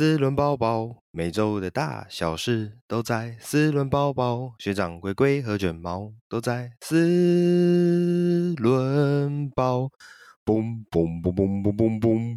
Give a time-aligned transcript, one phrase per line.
[0.00, 4.54] 四轮包包，每周的大小事都在四轮包包。
[4.58, 9.90] 学长龟龟和卷毛都在四轮宝。
[10.42, 12.36] 嘣嘣嘣嘣嘣嘣嘣，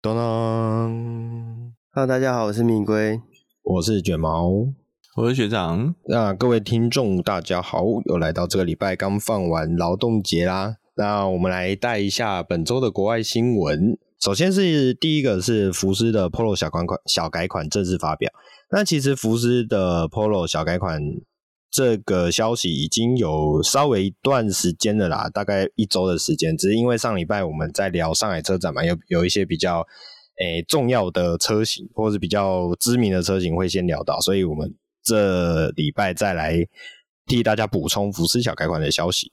[0.00, 1.74] 当当。
[1.92, 3.20] Hello，大家好，我是米龟，
[3.62, 4.48] 我是卷毛，
[5.16, 5.94] 我是学长。
[6.06, 10.76] 那各位听众，大家好，又来到这个礼拜刚放完劳动节啦。
[10.94, 13.98] 那我们来带一下本周的国外新闻。
[14.20, 18.30] 首先是第一个是福斯的 Polo 小款款小改款正式发表。
[18.70, 21.00] 那其实福斯的 Polo 小改款
[21.70, 26.54] 这个消息已经有稍微一段时间了啦，大概一周的时间。
[26.56, 29.86] 只是因为上礼拜我们在聊上海车展嘛，有有一些比较
[30.38, 36.66] 诶、重要的车型或者是比较知名的车型会先聊到，所以我们这礼拜再来
[37.26, 39.32] 替大家补充福斯小改款的消息。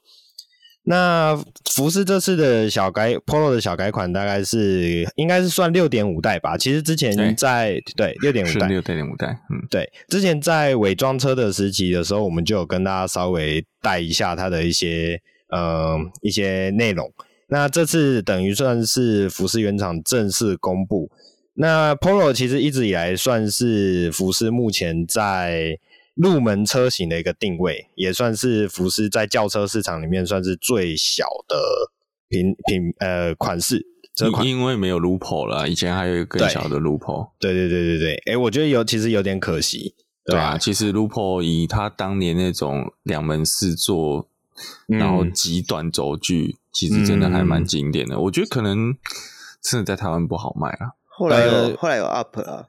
[0.90, 1.38] 那
[1.70, 6.58] 福斯这次的小改 Polo 的小改款大概是应该是算六点五代吧。
[6.58, 17.12] 其实之前在对六点五代六点五代，嗯，对，之前在伪装车的时期的时候，我们就有跟大家稍微带一下它的一些呃一些内容。
[17.50, 21.12] 那这次等于算是福斯原厂正式公布。
[21.56, 25.78] 那 Polo 其实一直以来算是福斯目前在。
[26.18, 31.58] 入门车型的一个定位，也算是福斯在轿车市场里面算是最小的
[32.28, 33.86] 品品呃款式。
[34.16, 37.30] 这款因为没有 Lupo 了，以前还有一个更小的 Lupo。
[37.40, 39.94] 对对对对对，哎、欸，我觉得有其实有点可惜。
[40.26, 44.28] 对啊，对啊其实 Lupo 以他当年那种两门四座，
[44.88, 48.16] 嗯、然后极短轴距，其实真的还蛮经典的。
[48.16, 48.98] 嗯、我觉得可能
[49.62, 50.98] 真的在台湾不好卖啊。
[51.06, 52.66] 后来有、呃、后来有 Up 啊。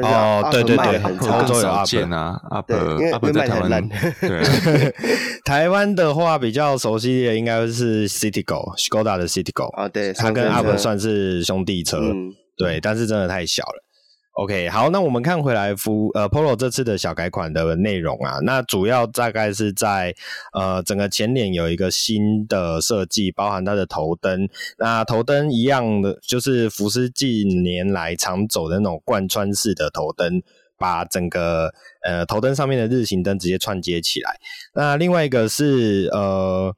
[0.00, 2.72] 哦，对对对，欧洲有 Up 啊，Up
[3.12, 3.88] Up 在台湾，
[4.20, 4.92] 对，
[5.44, 13.84] 台湾的话比较熟悉的应该是 Citigo，Skoda 的 Citigo 啊，对，它跟 Up 算是兄弟车，嗯、对，但是真的太小了。
[14.32, 20.14] OK，好，那我们看回来福呃 Polo 这次的小改款的内容啊，那主要大概是在
[20.54, 24.48] 呃整个前脸有一个新的设计，包含它的头灯。
[24.78, 30.42] 那头灯一样的，就是福斯近年来常走的那种贯穿式的头灯，
[30.78, 31.70] 把整个
[32.02, 34.40] 呃头灯上面的日行灯直接串接起来。
[34.74, 36.74] 那另外一个是呃。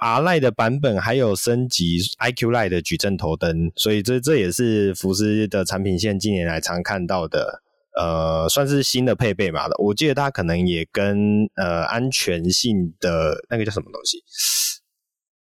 [0.00, 7.62] R-Line 的版本还有升级 IQ Line 的矩阵头灯，所以这这也是福斯的产品线近年来常看到的，
[7.94, 9.74] 呃，算是新的配备嘛的。
[9.78, 14.22] 我记得它可能也跟呃安全性的那个叫什么东西，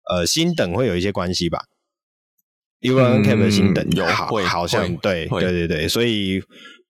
[0.10, 1.66] 呃，星等会有一些关系吧。
[2.80, 6.42] NCAP 的星等有好，好像对对对对，所以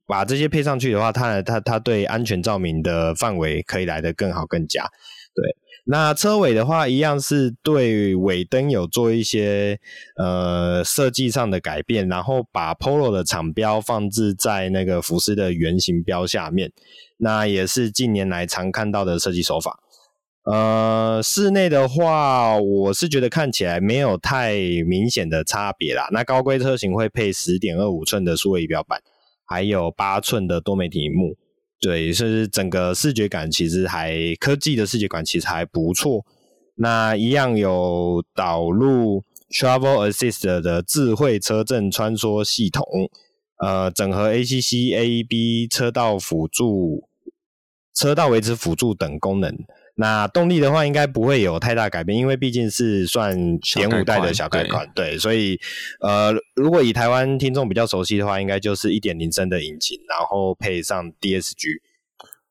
[0.06, 4.84] 把这些配上去的话，它它它对安全照明的范围可以来得更好更佳，
[5.34, 5.58] 对。
[5.90, 9.80] 那车尾的话，一样是对尾灯有做一些
[10.18, 16.74] 呃设计上的改变，然后把 Polo 的厂标放置在那个福斯的原型标下面，
[17.20, 19.80] 那也是近年来常看到的设计手法。
[20.44, 24.56] 呃，室内的话，我是觉得看起来没有太
[24.86, 26.10] 明显的差别啦。
[26.12, 29.02] 那高规车型会配十点二五寸的数位仪表板，
[29.46, 31.38] 还有八寸的多媒体萤幕。
[31.80, 36.26] 对，是整个视觉感其实还科技的视觉感其实还不错。
[36.76, 42.84] 那一样有导入 Travel Assist 的智慧车阵穿梭系统，
[43.58, 47.08] 呃，整合 ACC、AEB 车道辅助、
[47.94, 49.56] 车道维持辅助等功能。
[50.00, 55.60] 那动力的话，应该不会有太大改变，因为毕竟是算点五代的小改款，对，所以
[56.02, 61.82] 呃，如果以台湾听众比较熟悉的话，应该就是一点零升的引擎，然后配上 DSG。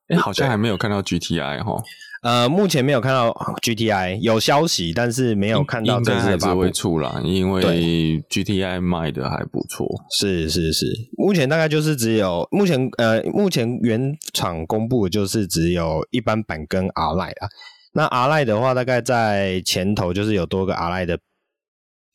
[0.09, 1.83] 哎、欸，好像还没有看到 GTI 哈。
[2.27, 9.87] 呃，目前没有看到 GTI 有消息，但是没有看到正式的发布出来，因为 GTI 卖的还不错。
[10.19, 10.85] 是是是，
[11.17, 17.47] 目前大概就是只有目前呃，目前原厂公布的就是只有一般版跟 R-Line 啊。
[17.93, 21.17] 那 R-Line 的话，大概在前头就是有多个 R-Line 的。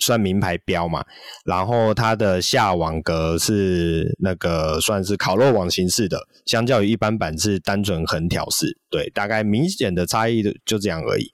[0.02, 1.04] 算名牌标嘛，
[1.44, 11.32] 然后它的下网格是那个算是烤肉网形式的，相较于一般版是单纯横条式，对，大概明显的差异就这样而已。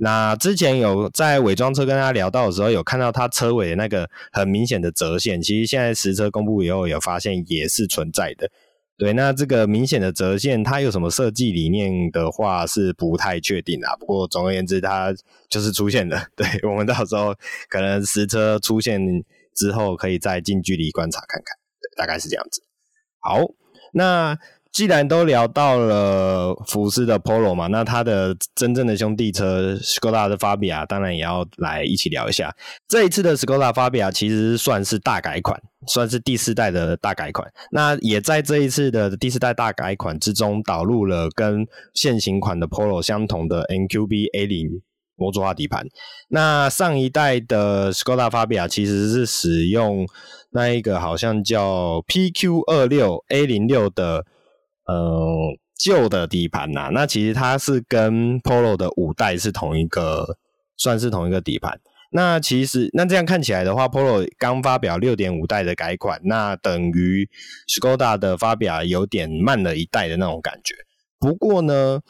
[0.00, 8.48] 那之前有在伪装车跟他聊到的时候，有看到它车尾那个很明显的折线，其实现在实车公布以后有发现也是存在的。
[8.98, 13.94] 对，那这个明显的折线，它有什么设计理念的话是不太确定啊。
[13.94, 15.14] 不过总而言之，它
[15.48, 16.20] 就是出现的。
[16.34, 17.32] 对，我们到时候
[17.68, 19.00] 可能实车出现
[19.54, 21.56] 之后，可以再近距离观察看看。
[21.96, 22.60] 大概是这样子。
[23.20, 23.40] 好，
[23.92, 24.36] 那
[24.70, 32.54] 既然都聊到了福斯的 Polo 嘛，那它的真正的兄弟车 Skoda 的 Fabia 当然也要来一起聊一下。
[32.86, 37.50] 这一次的 Skoda Fabia 其实算是大改款，算是第四代的大改款。
[37.72, 44.82] 那也在这一次的第四代大改款之中导入了跟现行款的 Polo 相同的 MQB A0
[45.16, 45.86] 模组化底盘。
[46.28, 50.06] 那上一代的 Skoda Fabia 其实是使用
[50.50, 54.24] 那一个好像叫 PQ 二六 A 零六的。
[54.88, 55.36] 呃，
[55.78, 60.38] 旧的底盘呐，那其实它是跟 Polo 的五代是同一个，
[60.76, 61.78] 算是同一个底盘。
[62.10, 67.28] 那其实那这样看起来的话，Polo 刚发表六点五代的改款，那等于
[67.68, 70.74] Skoda 的发表有点慢了一代的那种感觉。
[71.20, 72.00] 不过呢，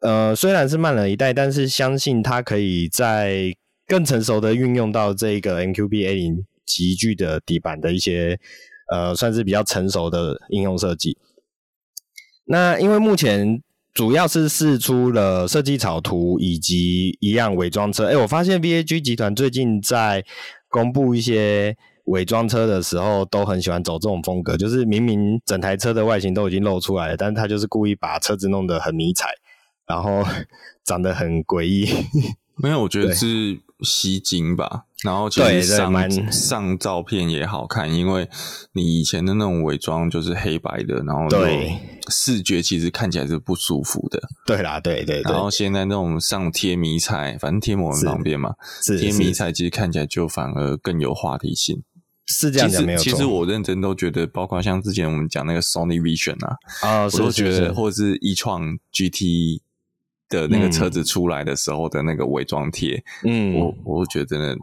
[0.00, 3.54] 呃，虽然是慢了一代，但是相信它可以在
[3.86, 8.40] 更成熟的运用到这个 MQB A0 级距的底盘的一些，
[8.90, 11.16] 呃，算是比较成熟的应用设计。
[12.46, 13.62] 那因为目前
[13.92, 18.06] 主要是试出了设计草图以及一样伪装车。
[18.06, 20.24] 哎，我发现 VAG 集团最近在
[20.68, 21.76] 公布一些
[22.06, 29.28] 伪装车的时候，都很喜欢走这种风格，就是明明整台车的外形都已经露出来了，但是他就是故意把车子弄得很迷彩，
[29.86, 30.22] 然后
[30.84, 31.86] 长得很诡异。
[32.56, 34.84] 没有，我觉得是吸睛吧。
[35.02, 38.26] 然后其实上上照片也好看，因为
[38.72, 41.78] 你以前的那种伪装就是黑白的，然后对
[42.08, 44.18] 视觉其实看起来是不舒服的。
[44.46, 45.30] 对啦，对对对。
[45.30, 48.54] 然后现在那种上贴迷彩，反正贴膜很方便嘛，
[48.98, 51.82] 贴迷彩其实看起来就反而更有话题性。
[52.26, 52.98] 是这样讲没有。
[52.98, 59.60] 其实我认真都觉得，包括像之前我们讲那个 Sony Vision 啊，啊，我都觉得，或者是 e-tron GT。
[60.34, 64.54] 的那个车子出来的时候的那个伪装贴，嗯，我我觉得真的，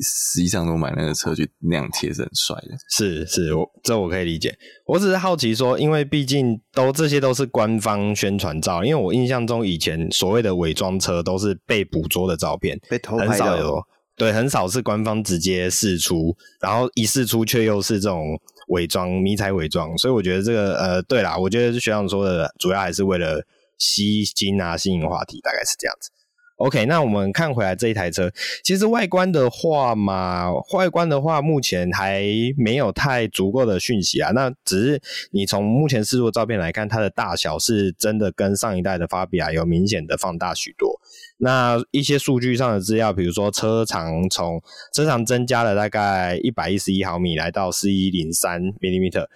[0.00, 2.76] 实际上都买那个车去那样贴是很帅的。
[2.88, 4.56] 是是，我这我可以理解。
[4.86, 13.82] 我只是好奇说，因为毕竟都这些都是官方宣传照，因为我印象中以前所谓的伪装车都是被捕捉的照片，被偷拍的哦。
[14.16, 18.38] 对，很少是官方直接试出，然后一试出却又是这种
[18.68, 23.44] 伪装迷彩伪装，所以我觉得这个呃，对啦，我觉得学长说的主要还是为了。
[23.78, 26.10] 吸睛啊，吸引话题，大概是这样子。
[26.56, 28.32] OK，那我们看回来这一台车，
[28.64, 32.24] 其实外观的话嘛，外观的话目前还
[32.56, 34.32] 没有太足够的讯息啊。
[34.32, 41.00] 那只是你从目前释出的照片来看，它的大小是真的跟上一代的 Fabia 有明显的放大许多。
[41.36, 44.60] 那一些数据上的资料，比如说车长从
[44.92, 49.28] 车长增加了大概一百一十一毫米，来到四一零三 millimeter，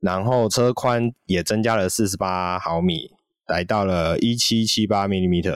[0.00, 3.10] 然后车宽也增加了四十八毫米。
[3.50, 5.54] 来到了一七七八 m m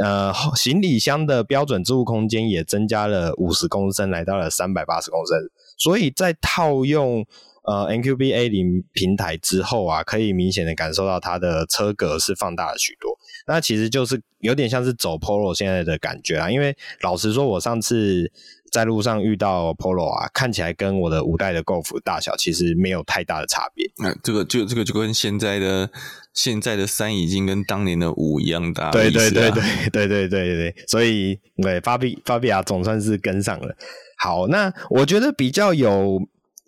[0.00, 5.36] 呃，行李箱的标准置物空间也增加了五十公升，来到了三百八十公升。
[5.76, 7.26] 所以在套用
[7.64, 13.10] 呃 MQB A0 平台之后啊，可以明显的感受到它的车格是放大了许多。
[13.46, 18.30] 那其实就是有点像是走 Polo 现在的感觉啊，因为老实说，我上次。
[18.70, 23.90] 在路上遇到 Polo 啊，看起来跟我的五代的 Golf 大小其实没有太大的差别。
[23.98, 25.90] 那、啊、这个就这个就跟现在的
[26.32, 28.90] 现在的三已经跟当年的五一样大、啊。
[28.90, 33.76] 对对对对对对对对，所以对 Fabia 总算是跟上了。
[34.18, 36.20] 好，那我觉得比较有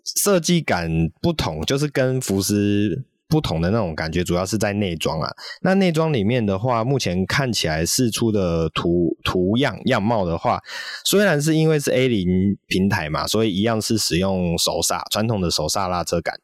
[0.03, 3.05] 设计感不同，就是跟福斯。
[3.33, 5.27] 不同的那种感觉，主要是在内装啊。
[5.63, 10.61] 那内装里面的话，目前看起来试出的图图样样貌的话，
[11.03, 12.27] 虽然是因为是 A 零
[12.67, 16.35] 平台嘛，所以一样是使用手刹，传统的手刹拉车杆，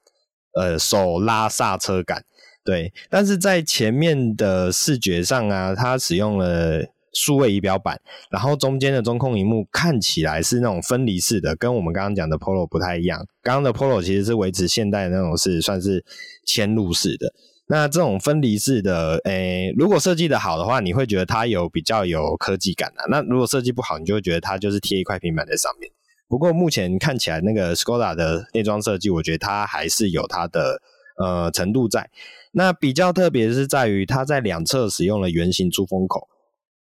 [0.56, 2.24] 呃，手拉刹车杆，
[2.66, 2.92] 对。
[3.08, 6.88] 但是在前面的视觉上啊，它使用了。
[7.12, 13.26] 数位仪表板，然后中间的中控荧幕看起来是那种分离式的，跟我们刚刚讲的 Polo 不太一样。
[13.42, 16.06] 刚刚的 Polo 其实是维持现代的那种是算是
[16.50, 17.32] 嵌入式的，
[17.68, 23.06] 那这种分离式的，诶，如果设计的好的话，你会觉得它有比较有科技感啊。
[23.10, 25.92] 那如果设计不好，你就会觉得它就是贴一块平板在上面。
[26.28, 30.82] 不过目前看起来那个 Skoda 的内装设计，我觉得它还是有它的
[31.18, 32.10] 呃程度在。
[32.52, 36.28] 那比较特别是在于它在两侧使用了圆形出风口。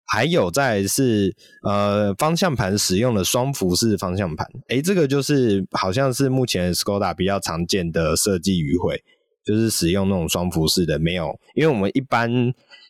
[0.04, 9.02] 还有在是呃方向盘使用了双幅式方向盘，诶，这个就是好像是目前 Skoda 比较常见的设计语汇，
[9.44, 12.30] 就是使用那种双幅式的，没有，因为我们一般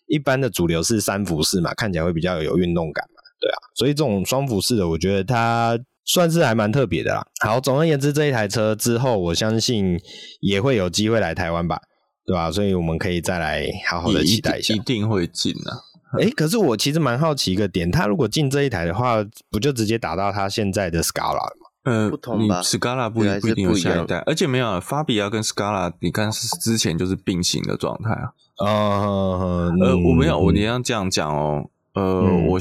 [0.07, 7.27] 一般的主流是三幅式嘛，看起来会比较有运动感嘛，对啊，所以这种双幅式的，我觉得它算是还蛮特别的啦。
[7.45, 9.99] 好，总而言之，这一台车之后，我相信
[10.41, 11.81] 也会有机会来台湾吧，
[12.27, 12.51] 对吧？
[12.51, 15.81] 所以我们可以再来好好的期待一下，一定会进啊。
[16.21, 21.51] 哎、欸，可是我其实蛮好奇一个点，他如果进这一台的话，不就直接打到他现在的 Scala？
[21.85, 28.33] 呃，不同吧？Scala 不不一定有下一代，而且没有 Fabia 跟 Scala，你看是之前就是并行的状态啊。
[28.59, 31.69] 啊、呃，呃，我没有，我你要这样讲哦。
[31.95, 32.59] 呃，嗯、我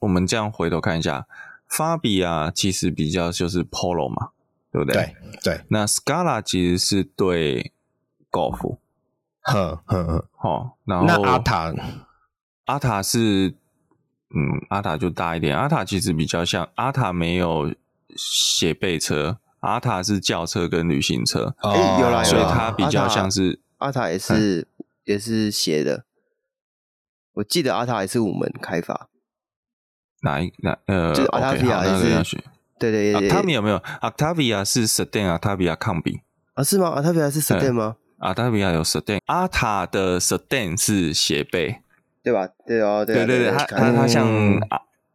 [0.00, 1.26] 我们这样回头看一下
[1.70, 4.30] ，Fabia 其实比较就是 Polo 嘛，
[4.72, 5.14] 对不对？
[5.42, 5.60] 对对。
[5.68, 7.72] 那 Scala 其实是对
[8.30, 8.78] Golf，
[9.42, 10.28] 呵呵呵。
[10.34, 11.72] 好，然后那阿塔，
[12.64, 13.54] 阿塔是，
[14.34, 15.56] 嗯，阿塔就大一点。
[15.56, 17.72] 阿塔其实比较像，阿塔没有
[18.16, 21.54] 斜背车，阿塔是轿车跟旅行车。
[21.58, 24.60] 哎、欸，有啦，所以它比较像是阿塔，也是。
[24.60, 24.66] 嗯
[25.04, 26.04] 也是斜的，
[27.32, 29.08] 我记得阿塔也是五门开发，
[30.22, 31.82] 哪一哪呃，就是阿塔比亚
[32.22, 32.40] 是，
[32.78, 33.82] 对对对，他们有没有？
[34.00, 36.20] 阿塔比亚是 sedan，阿塔比亚抗丙
[36.54, 36.62] 啊？
[36.62, 36.90] 是吗？
[36.90, 37.96] 阿塔比亚是 sedan 吗？
[38.18, 41.82] 阿塔比亚有 sedan，阿塔的 sedan 是斜背，
[42.22, 42.46] 对吧？
[42.64, 44.24] 对哦，对对对，它它它像。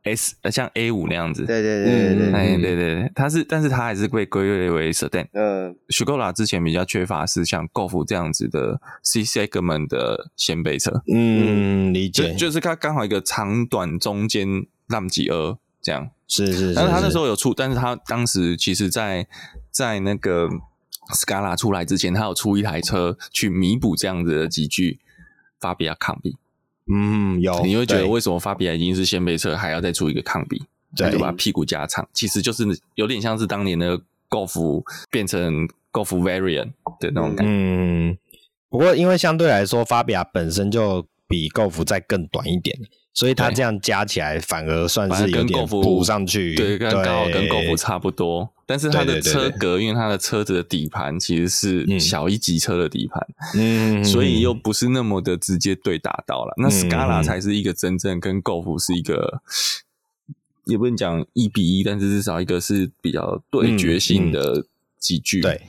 [0.04, 5.28] S 像 A 五那样子，对对对对对，哎对对对，它是，但是它还是被归类为 Sedan。
[5.34, 11.02] 嗯，Skoda 之前比较缺乏是像 Golf 这样子的 C segment 的掀背车。
[11.14, 14.48] 嗯，理解，就，就是它刚好一个长短中间
[14.88, 16.10] 浪几额这样。
[16.30, 19.28] 是是，是，但是它那时候有出，但是它当时其实在
[19.72, 20.50] 在那个
[21.14, 25.00] Scala 出来之前，它有出一台车去弥补这样子的几句
[25.60, 26.36] Fabia Combi。
[26.90, 30.64] 嗯，有你会觉得为什么发比亚已经是先背车，还要再出一个抗比，
[30.96, 32.64] 对，就把屁股加长，其实就是
[32.96, 37.52] 有点像是当年的 Golf 变成 Golf Variant 的那种感觉。
[37.52, 38.18] 嗯，
[38.70, 42.78] 不过因为相对来说，发比亚本身就比 Golf 再更短一点。
[43.18, 48.48] 所以它这样加起来反而算是有点补上去，对，刚好跟 Golf 差不多。
[48.68, 56.54] 但是它的车格，因为它的车子的底盘其实是小一级车的底盘，嗯，所以又不是那么的直接对打到了。
[56.58, 59.42] 那 Scala 才是一个真正跟 Golf 是一个，
[60.66, 64.64] 也不能讲一比一，但是至少一个是比较对决性的
[65.00, 65.60] 级距，对。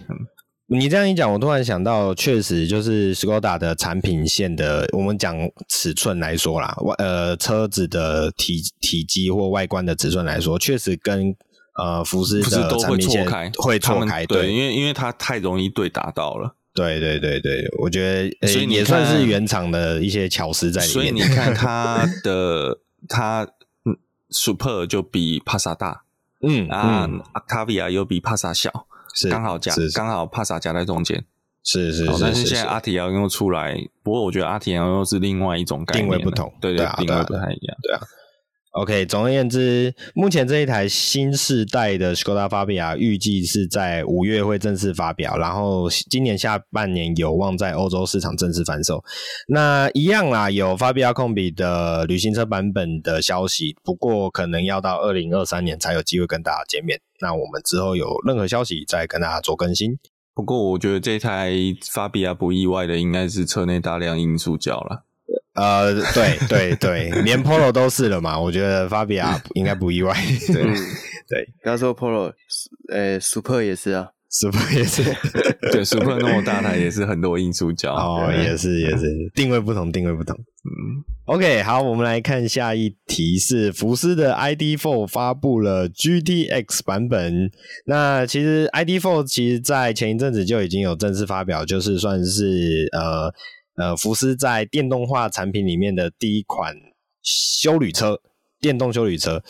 [0.71, 5.35] 你这样一讲，我突然想到，确实就是 Skoda 的产品线的，我们讲
[5.67, 11.35] 尺寸来说啦，外呃车子的体体积或外观的尺寸来说，确实跟
[11.79, 20.93] 呃福斯的产品线会错开，对，对，因为因为它太容易对打到了，对对对对，我觉得所以也算是原厂的一些巧思在里面。
[20.93, 23.49] 所以你看它的它
[23.87, 23.97] 嗯
[24.29, 26.03] ，Super 就比帕萨大，
[26.43, 28.85] 嗯啊，Octavia 又比帕萨小。
[29.19, 31.25] 是刚好夹，刚好帕萨夹在中间，
[31.65, 32.07] 是是。
[32.21, 38.01] 但是现在阿提奥又出来，不过我觉得阿提奥又是另外一种概念，定位不同，对对，定位不太一样，对啊。
[38.79, 49.03] OK，总而言之，目前这一台新世代的 Skoda Fabia 预计是在五月会正式发表，然后今年下半年有望在欧洲市场正式贩售。
[49.49, 57.01] 那一样啦，有 Fabia Combi 的旅行车版本的消息，不过可能要到二零二三年才有机会跟大家见面。
[57.21, 59.99] 那我们之后有任何消息再跟大家做更新。
[60.35, 61.51] 不过我觉得这台
[61.83, 65.08] Fabia 不意外的，应该是车内大量硬塑胶了。
[65.59, 70.15] 呃，对对对，连 Polo 都是了嘛，我觉得 Fabia 应该不意外。
[70.47, 72.33] 对对， 不要说 Polo，
[72.93, 75.03] 呃，Super 也是啊，Super 也是，
[75.73, 77.93] 对，Super 那么大台也是很多硬塑胶。
[77.95, 80.37] 哦，也是也是，定位不同，定位不同。
[80.37, 87.51] 嗯，OK，好，我们来看下一题，是福斯的 ID.4 发布了 GTX 版本。
[87.87, 93.33] 那其实 ID.4 其实在前一阵子就已经有正式发表，就是算是呃。
[93.79, 96.75] 呃，福斯在电动化产品里面的第一款
[97.23, 98.21] 修旅车，
[98.61, 99.41] 电动修旅车。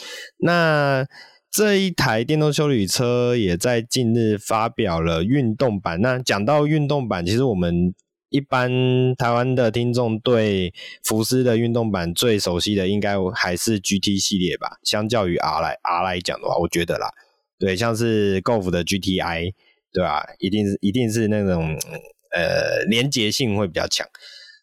[0.41, 1.07] 那
[1.51, 6.03] 这一台电动修旅车也在近日发表了运动版。
[6.03, 7.95] 那讲到运动版，其实我们
[8.29, 8.71] 一般
[9.17, 14.77] 台湾的听众对福斯的运动版最熟悉的，应该还是 GT 系列吧？
[14.83, 17.09] 相较于 R 来 R 来讲的话，我觉得啦，
[17.59, 19.55] 对，像是 Golf 的 GTI，
[19.91, 20.23] 对吧？
[20.39, 21.75] 一定是一定是那种。
[22.33, 24.07] 呃，连结性会比较强，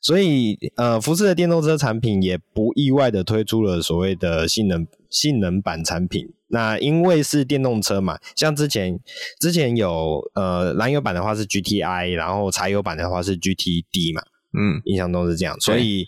[0.02, 6.32] 所以呃，福斯的电动车产品也不意外的推出了所谓的性能性能版产品。
[6.48, 9.00] 那因为是电动车嘛，像之前
[9.40, 14.22] 之前有呃燃油版的话是 GTI，然后柴油版的话是 GTD 嘛，
[14.54, 16.08] 嗯，印象中是这样，所以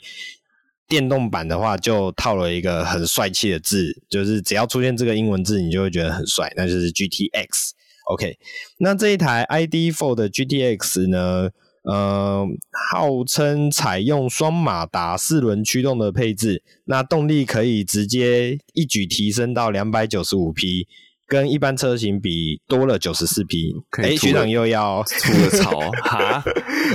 [0.88, 7.72] 电动版的话就套了一个很帅气的字，就是只要出现这个英文字，你就会觉得很帅，那就是 GTX。
[8.08, 8.38] OK，
[8.80, 11.50] 那这一台 ID.4 的 GTX 呢，
[11.84, 12.46] 呃，
[12.90, 20.88] 号称采用双马达四轮驱动的配置，那动力可以直接一举提升到两百九十五匹，
[21.28, 23.76] 跟一般车型比多了九十四匹。
[24.02, 26.44] 哎，学长又要吐了 槽哈？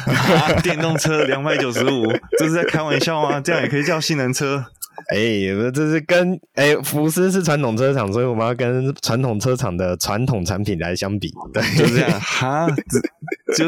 [0.07, 3.39] 哈，电动车两百九十五，这是在开玩笑吗？
[3.41, 4.65] 这样也可以叫性能车？
[5.09, 12.11] 哎、欸，这是跟哎、欸，福斯是传统车厂，所以我们要跟传统车厂的传统产品来相比，对，就这样。
[12.21, 12.67] 哈，
[13.57, 13.65] 就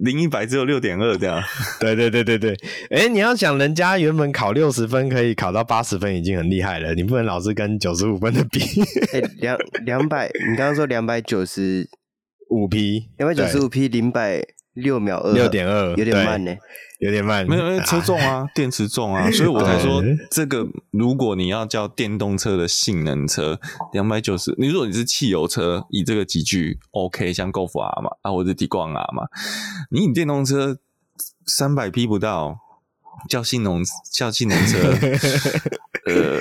[0.00, 1.42] 零一百只有六点二这样，
[1.80, 2.52] 对对对对对，
[2.90, 8.60] 哎、欸，你要想人家原本考六十分可以考到八十分已经很厉害了，你不能老是跟九十五分的比。
[9.12, 11.88] 哎、欸，两两百，你刚刚说两百九十
[12.50, 14.44] 五匹，两百九十五匹零百
[14.76, 16.54] 六秒二，六点二，有点慢呢。
[16.98, 23.60] 有点慢，没有，因为车重啊，电池重啊， 所以我才说这个，如果你要叫电动车的性能车，
[23.92, 29.24] 两百九十，你如果你是汽油车，以这个级距，OK，像 Golf R 嘛，啊，或者 Tiguan R 嘛，
[29.90, 30.78] 你以电动车
[31.44, 32.60] 三百匹不到。
[33.30, 34.78] 叫性能叫性能车，
[36.06, 36.38] 呃，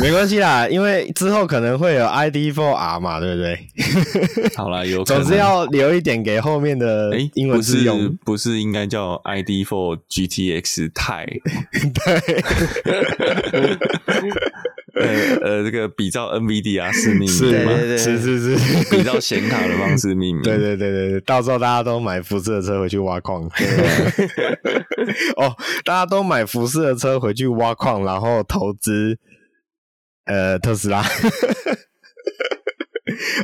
[0.00, 3.58] 没关系啦，因为之后可能会有 ID for R 嘛，对不对？
[4.56, 11.24] 好啦，有总之要留一点给后面的英文字用，欸、不是不是应该叫 ID for GTX 太？
[11.94, 12.44] 对。
[14.98, 17.72] 呃呃，这个比照 NVIDIA 是命名是吗？
[17.98, 20.42] 是是是，比照显卡的方式命名。
[20.42, 23.42] 对对对对对，到时候大家都买福斯的车回去挖矿。
[25.36, 29.18] 哦，大家都买福斯的车回去挖矿，然后投资
[30.24, 31.04] 呃特斯拉。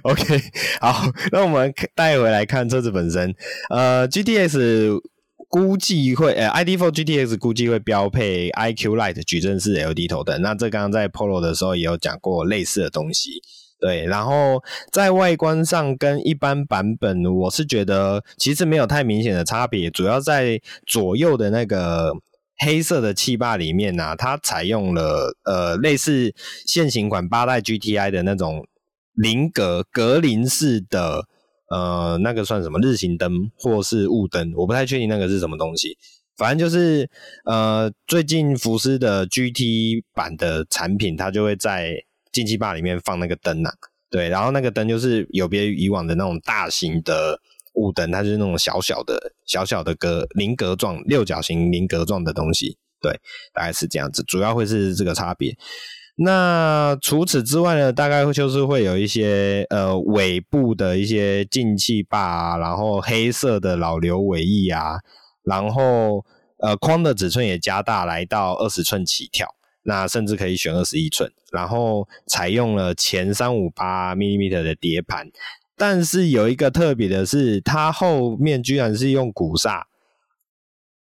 [0.03, 0.41] OK，
[0.81, 3.35] 好，那我们带回来看车子本身。
[3.69, 5.01] 呃，GTX。
[5.53, 10.41] 估计会呃，ID.4 GTX 估计会标配 IQ Light 矩阵式 LED 头灯。
[10.41, 13.33] 那这刚刚在 Polo 的时候也有讲过类似的东西，
[13.79, 14.07] 对。
[14.07, 22.15] 然后在外观上跟一般版本，我是觉得其实没有太明显的差别，主要在左右的那个
[22.65, 26.35] 黑色的气坝里面啊，它采用了呃类似
[26.67, 28.67] 现行款八代 GTI 的那种
[29.13, 31.27] 菱格格林式的。
[31.73, 34.53] 呃，那个算什么日行灯或是雾灯？
[34.55, 35.97] 我不太确定那个是什么东西。
[36.37, 37.09] 反正就是
[37.47, 41.95] 呃，最近福斯的 GT 版的产品，它就会在
[42.31, 43.73] 进气坝里面放那个灯啊。
[44.11, 47.41] 对，然后那个灯就是有别于以往的那种大型的
[47.75, 52.77] 雾灯，它就是那种小小的、小小的格菱格状、六角形菱格状的东西。
[53.01, 53.13] 对，
[53.55, 55.57] 大概是这样子，主要会是这个差别。
[56.15, 64.99] 那除此之外呢，大概就是会有一些呃尾部的一些进气坝啊，然后黑色的老刘尾翼啊，
[65.43, 66.25] 然后
[66.59, 69.49] 呃框的尺寸也加大来到二十寸起跳，
[69.85, 75.31] 那甚至可以选二十一寸，然后采用了前三五八 m i l i m e t e r 的碟盘，
[75.79, 79.87] 但是有一个特别的是，它后面居然是用鼓刹，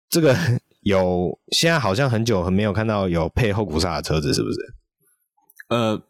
[0.09, 0.35] 这个
[0.81, 4.57] 有现在好像很久很没有看到有配后鼓刹的车子，是不是？
[5.69, 6.03] 呃，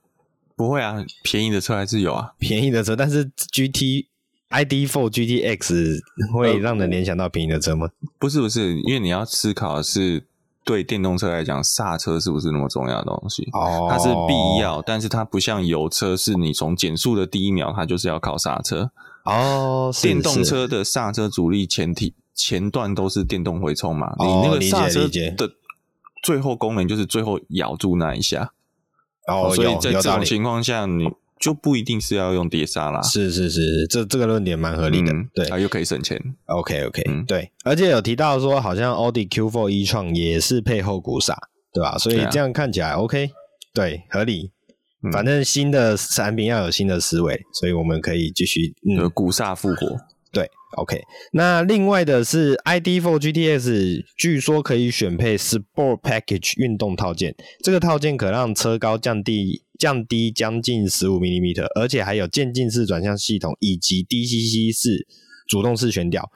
[0.54, 4.06] 不会啊，便宜的车还是有啊，便宜的车，但是 GT。
[4.48, 5.98] ID Four GTX
[6.32, 7.88] 会让人联想到便宜的车吗？
[8.00, 10.24] 呃，不是不是，因为你要思考的是
[10.64, 13.42] 对电动车来讲，刹车是不是那么重要的东西？
[13.52, 18.92] 哦，它是必要，但是它不像油车，是你从减速的第一秒，它就是要靠刹车。
[19.24, 25.50] 哦，电动车的刹车阻力前提前段都是电动回冲嘛，哦，你那个刹车的
[26.22, 28.52] 最后功能就是最后咬住那一下。
[29.26, 31.08] 哦，所以在这种情况下，你
[31.40, 33.02] 就不一定是要用碟刹啦。
[33.02, 35.12] 是是是，这这个论点蛮合理的。
[35.12, 36.20] 嗯、对，啊，又可以省钱。
[36.46, 41.36] OK OK，、嗯、对，而且有提到说，好像奥迪 Q4 e-tron 也是配后鼓刹，
[41.72, 41.98] 对吧？
[41.98, 43.30] 所以这样看起来 OK，
[43.74, 44.52] 对，合理。
[45.12, 49.96] 反正新的产品要有新的思维，所以我们可以继续嗯，鼓刹复活。
[50.76, 51.02] ，OK。
[51.32, 65.06] 那另外的是 ID.4 GTX，据说可以选配 Sport Package 运动套件，这个套件可让车高降低降低将近十五 mm，而且还有渐进式转向系统以及 DCC 式
[65.48, 66.30] 主动式悬吊，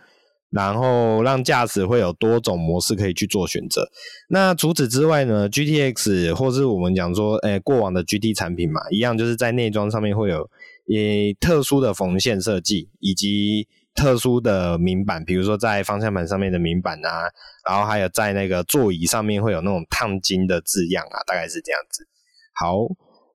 [0.51, 3.91] 然后让驾驶会有多种模式可以去做选择。
[4.29, 10.49] 那除此之外呢，GTX 或是我们讲说，诶、过往的 GT 产品嘛，一样就是在内装上面会有
[10.93, 13.67] 诶特殊的缝线设计以及。
[13.95, 17.25] 特殊的明板，比如说在方向盘上面的明板啊，
[17.69, 22.07] 然后还有在那个座椅上面会有那种烫金的字样啊，大概是这样子。
[22.55, 22.87] 好，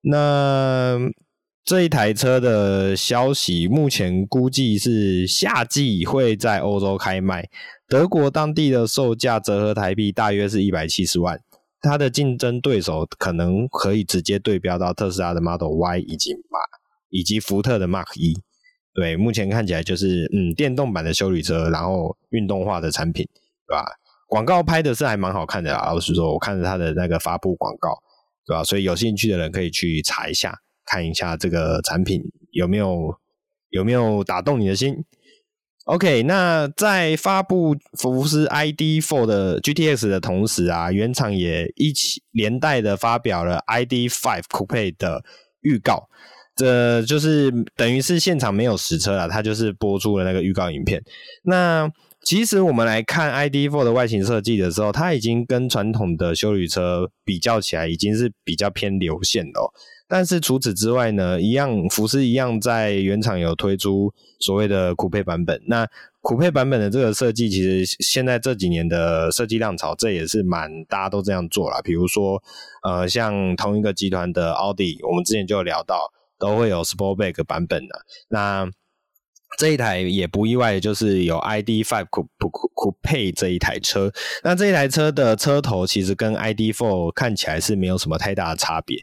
[0.01, 0.97] 那
[1.63, 7.49] 这一台车的消息目前估计是夏季会在欧洲开卖，
[7.87, 11.39] 德国当地的售价折合台币大约是一百七十万，
[11.81, 16.59] 它的竞争对手可能可以直接对标到特斯拉的 Model Y 以及马
[17.09, 18.39] 以及福特的 Mark 一。
[18.95, 23.27] 对，目前看起来就是嗯，电动版的修理车，然后运动化的产品，
[23.67, 23.85] 对吧？
[24.27, 28.01] 广告拍的是还蛮好看的啊，老实说，我看着它的那个发布广告，
[28.45, 28.63] 对吧？
[28.63, 33.13] 所以有兴趣的人可以去查一下，看一下这个产品有没有
[33.69, 35.03] 有没有打动你的心。
[35.83, 45.23] OK，那在发布福斯 ID.4 的 GTX 的同时啊，原厂也一起连带的发表了 ID.5 Coupe 的
[45.61, 46.09] 预告，
[46.55, 51.03] 这就是等于是现场没有实车了，它就是播出了那个预告影片。
[51.43, 51.91] 那
[52.23, 59.69] 其实我们来看 ID.4 的外形设计的时候，它已经跟传统的修理车比较起来，已经是比较偏流线的哦。
[60.07, 65.59] 但是除此之外呢，一样福斯一样在原厂有推出所谓的酷配版本。
[65.67, 65.87] 那
[66.21, 71.79] 酷配版本的这个设计，其实现在这几年的设计浪潮，这也是蛮大家都这样做啦。
[71.83, 72.41] 比如说，
[72.83, 78.05] 呃，像同一个集团的奥迪，我们之前就有聊到，都会有 Sportback 版本的。
[78.29, 78.69] 那
[79.57, 84.11] 这一台也不意外，就是有 ID.5 酷酷酷配这一台车。
[84.43, 88.97] 那这一台车的车头其实跟 ID.4 看起来是没有什么太大的差别。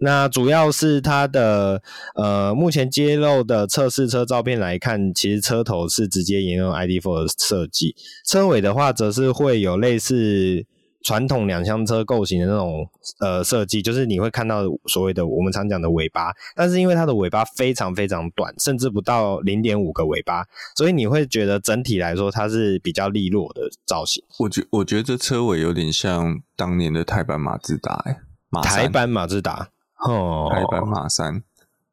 [0.00, 1.80] 那主要是它的
[2.16, 7.94] 呃，目前揭露的测试车照片来看，其实车头是直接沿用 ID.4 的设计，
[8.26, 10.66] 车尾的话则是会有类似
[11.02, 12.88] 传统两厢车构型的那种
[13.20, 20.44] 呃设计，就是你会看到所谓的我们常讲的尾巴，但是因为它的尾巴非常非常短，甚至不到零点五个尾巴，
[20.76, 24.22] 所以你会觉得整体来说它是比较利落的造型。
[24.38, 28.18] 我觉我觉得这车尾有点像当年的台版马自达，哎，
[28.62, 29.70] 台版马自达。
[30.04, 31.44] 哦，台版马三，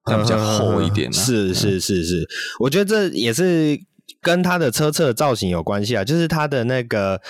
[0.03, 1.13] 它比较厚一点，啊。
[1.13, 2.27] 是是是是，
[2.59, 3.79] 我觉得这也是
[4.21, 6.03] 跟它的车侧造型有关系啊。
[6.03, 7.21] 就是它的那个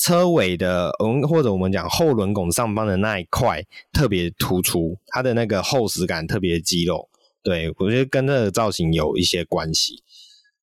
[0.00, 7.08] 车尾的，嗯，或者我们讲后轮拱上方的那一块特别突出，它的那个厚实感特别肌肉。
[7.42, 10.02] 对，我觉得跟这个造型有一些关系。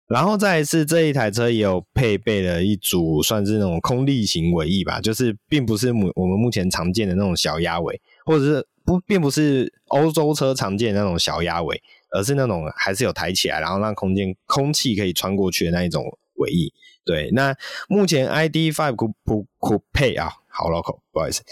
[0.08, 8.66] 然后再来是这一台车也有配备了一组算是那种空力型尾翼吧，就是并不是目我们目前常见的那种小鸭尾，或者是。
[8.82, 11.80] 不，并不是欧洲车常见的那种小鸭尾，
[12.11, 16.73] 而是那种还是有抬起来，然后让空间空气可以穿过去的那一种尾翼。
[17.05, 17.57] 对，那
[17.88, 21.42] 目前 ID.5 酷酷酷配啊，好 local，不好意思，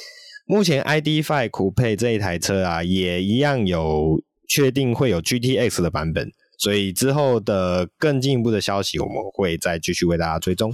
[0.47, 10.73] 目前 ID.5 酷配这一台车啊，也一样有确定会有 GTX 的版本，所以之后的更进一步的消息，我们会再继续为大家追踪。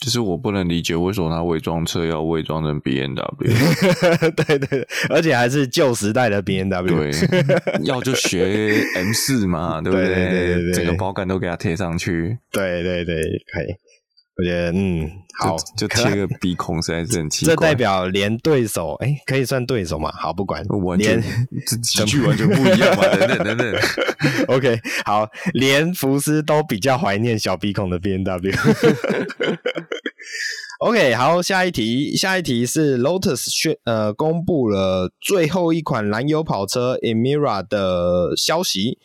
[0.00, 3.52] 就是我不能理解为什么他伪装车要伪装成 B N W，
[4.34, 7.10] 对对对，而且还是旧时代的 B N W，对，
[7.84, 10.06] 要就学 M 四嘛，对不对？
[10.06, 13.16] 对对对对，整个包杆都给它贴上去，对对对，
[13.52, 13.74] 可以。
[14.40, 15.06] 我觉得嗯，
[15.38, 17.54] 好，就贴个鼻孔实在是很奇怪。
[17.54, 20.10] 这代表连对手，哎、欸，可以算对手嘛？
[20.12, 21.22] 好，不管，完全
[21.66, 23.02] 这几句完全不一样嘛？
[23.18, 23.74] 等等等等。
[24.48, 28.52] OK，好，连福斯都比较怀念小鼻孔的 B N W。
[30.80, 38.98] OK，好，下一题，下一题是 Lotus 宣呃公布了最后一款燃油跑车 Emira 的消息。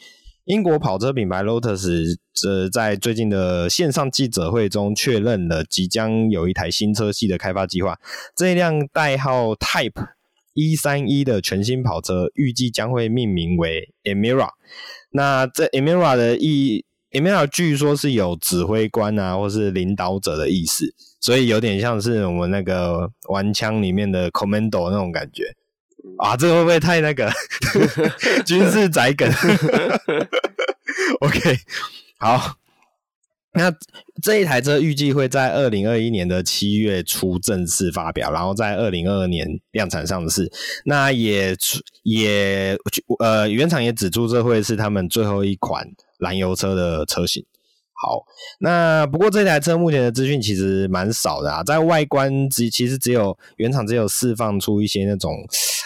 [0.45, 7.97] 英国跑车品牌 Lotus 呃，在最近的线上记者会中确认了即将有一台新车系的开发计划。
[8.35, 10.09] 这辆代号 Type
[10.53, 14.49] 一三一的全新跑车，预计将会命名为 Emira。
[15.11, 25.55] 那这 Emira 的意，Emira 据说是有指挥官啊，或是领导者的意思，所以有点像是我们那个玩枪里面的 Commando 那种感觉。
[26.17, 27.31] 啊，这个会不会太那个
[28.45, 29.29] 军事宅梗？
[31.19, 31.57] OK，
[32.19, 32.55] 好，
[33.53, 33.73] 那
[34.21, 40.51] 这一台车预计会在二零二一年的七月初正式发表，然后在二零二二年量产上市。
[40.85, 41.55] 那也
[42.03, 42.77] 也
[43.19, 45.85] 呃，原厂也指出这会是他们最后一款
[46.19, 47.45] 燃油车的车型。
[47.97, 48.25] 好，
[48.59, 55.31] 那不过这台车目前的资讯其实蛮少的啊，在外观只其实只有原厂只有释放出一些那种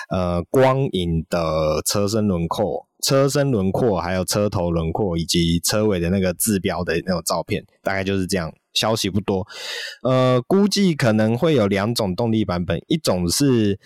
[0.10, 9.48] 呃光影的车身轮廓、车身轮廓，还有车头轮廓以及车尾的那个字标的那种照片，大概就是这样，消息不多。
[10.04, 13.80] 呃，估计可能会有两种动力版本，一种是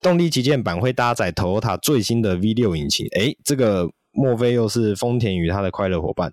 [0.00, 6.32] 动力旗舰版会搭载 Toyota 最新的 V6 引擎，诶，这个莫非又是丰田与它的快乐伙伴？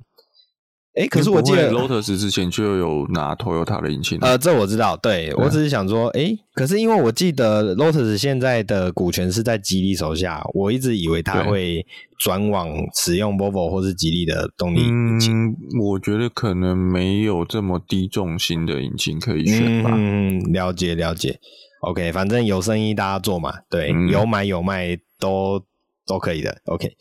[0.96, 4.18] 哎、欸，可是我记得 Lotus 之前就有拿 Toyota 的引擎。
[4.22, 11.86] 呃，这我知道，对，对我只是想说，哎、欸，可是因为我记得 Lotus 现在的股权是在吉利手下，我一直以为他会
[12.18, 15.48] 转往使用 Volvo 或是吉利的动力引擎。
[15.48, 19.92] 嗯，我觉得可能没有这么低重心的引擎可以选吧。
[19.94, 21.38] 嗯，了解了解。
[21.82, 25.62] OK，反正有生意大家做嘛，对，嗯、有买有卖都。
[26.06, 26.92] 都可以的，OK。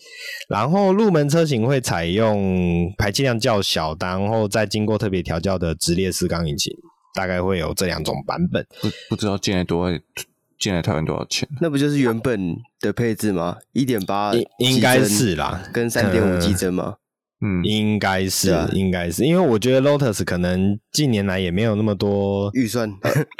[0.48, 6.72] 然后入门车型会采用排气量较小，然后再经过特别调教的直列四缸引擎，
[7.14, 8.66] 大概会有这两种版本。
[8.80, 9.90] 不不知道进来多，
[10.58, 11.48] 进来台湾多少钱？
[11.60, 13.58] 那不就是原本的配置吗？
[13.72, 16.96] 一点八，应该是啦，跟三点五激增吗？
[17.40, 22.90] 嗯，应该是，啊、应该是，因为我觉得 Lotus 可能近年来也没有那么多预算，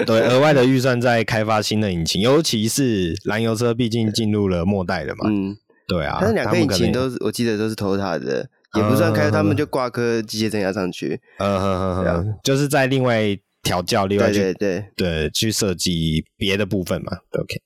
[0.05, 5.31] 对， 额外的预算在开发新的引擎，尤其是燃油车，毕竟进入了末代了嘛。
[5.31, 5.57] 嗯，
[5.89, 11.21] 对啊，但两个引擎都是，我记得都是 Toyota 的，也不算开，他们就挂颗机械增压上去。
[11.39, 13.23] 嗯哼哼哼，就是在另外
[13.63, 17.13] 调教，另外去对对对，对去设计别的部分嘛。
[17.31, 17.63] OK，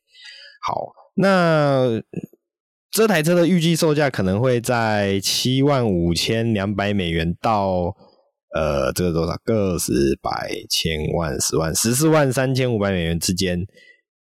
[0.65, 2.01] 好，那。
[2.91, 7.95] 这台车的预计售价可能会在七万五千两百美元到
[8.55, 13.67] 呃，这个多少个十百千万十万十四万三千五百美元之间。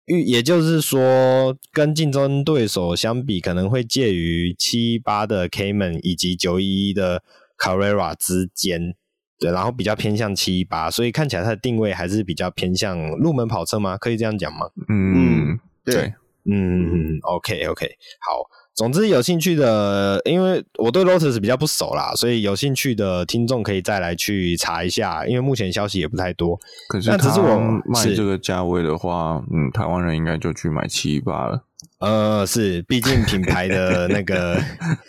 [0.07, 7.23] 预也就是说，跟竞争对手相比，可能会介于七八的 Cayman 以及九一一的
[7.57, 8.95] Carrera 之间。
[9.39, 13.97] 对，然后比较偏向七八，所以看起来它的定位还是比较偏向入门跑车吗？
[13.97, 14.67] 可以这样讲吗？
[14.89, 16.13] 嗯，对。
[16.49, 17.85] 嗯，OK OK，
[18.19, 18.49] 好。
[18.75, 25.25] 总之有兴趣的，因为我对 Lotus 比较不熟啦，所以有兴趣的听众可以再来去查一下。
[25.25, 26.59] 因为目前消息也不太多。
[26.89, 31.63] 可是，那只是我卖这个价位的话，嗯，台湾人应该就去买七八了。
[31.99, 34.61] 呃，是，毕竟品牌的那个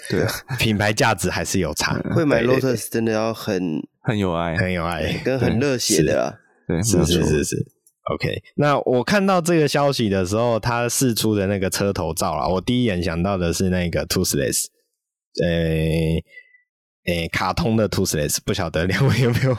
[0.09, 0.25] 对
[0.61, 2.01] 品牌价值还是有差。
[2.15, 6.39] 会买 Lotus 真的要很很有爱，很有爱，跟很热血的。
[6.69, 7.67] 对，是是是是。
[8.15, 14.67] OK，那我看到这个消息的时候，他试出的那个车头照啦，我第一眼想到的是那个 Toothless，
[15.43, 15.49] 呃，
[17.13, 19.57] 诶，卡通的 Toothless，不晓得两位有没有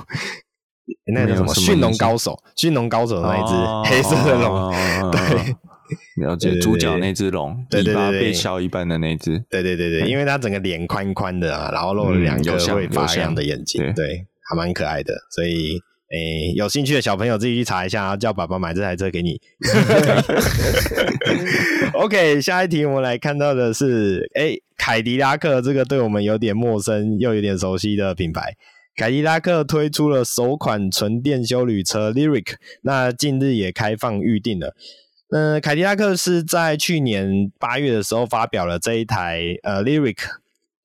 [1.13, 4.71] 那个什么驯龙高手，驯龙高手的那一只黑色的龙，
[5.11, 15.81] 对，了解主角那只龙，尾巴被削一半的那只，对对对对，因为它整个脸宽宽的啊，然后露了两个会发亮的眼睛，对，还蛮可爱的，所以。
[16.09, 19.39] 诶、欸，有兴趣的小朋友自己去查一下，叫爸爸买这台车给你。
[21.93, 28.55] OK，下一题我们来看到的是，诶、欸，凯迪拉克这个对我们有点陌生又有点熟悉的品牌。
[28.95, 34.75] 凯迪拉克推出了首款纯电休旅车 Lyric，那近日也开放预定了。
[35.29, 40.15] 嗯，凯迪拉克是在去年八月的时候发表了这一台呃 Lyriq。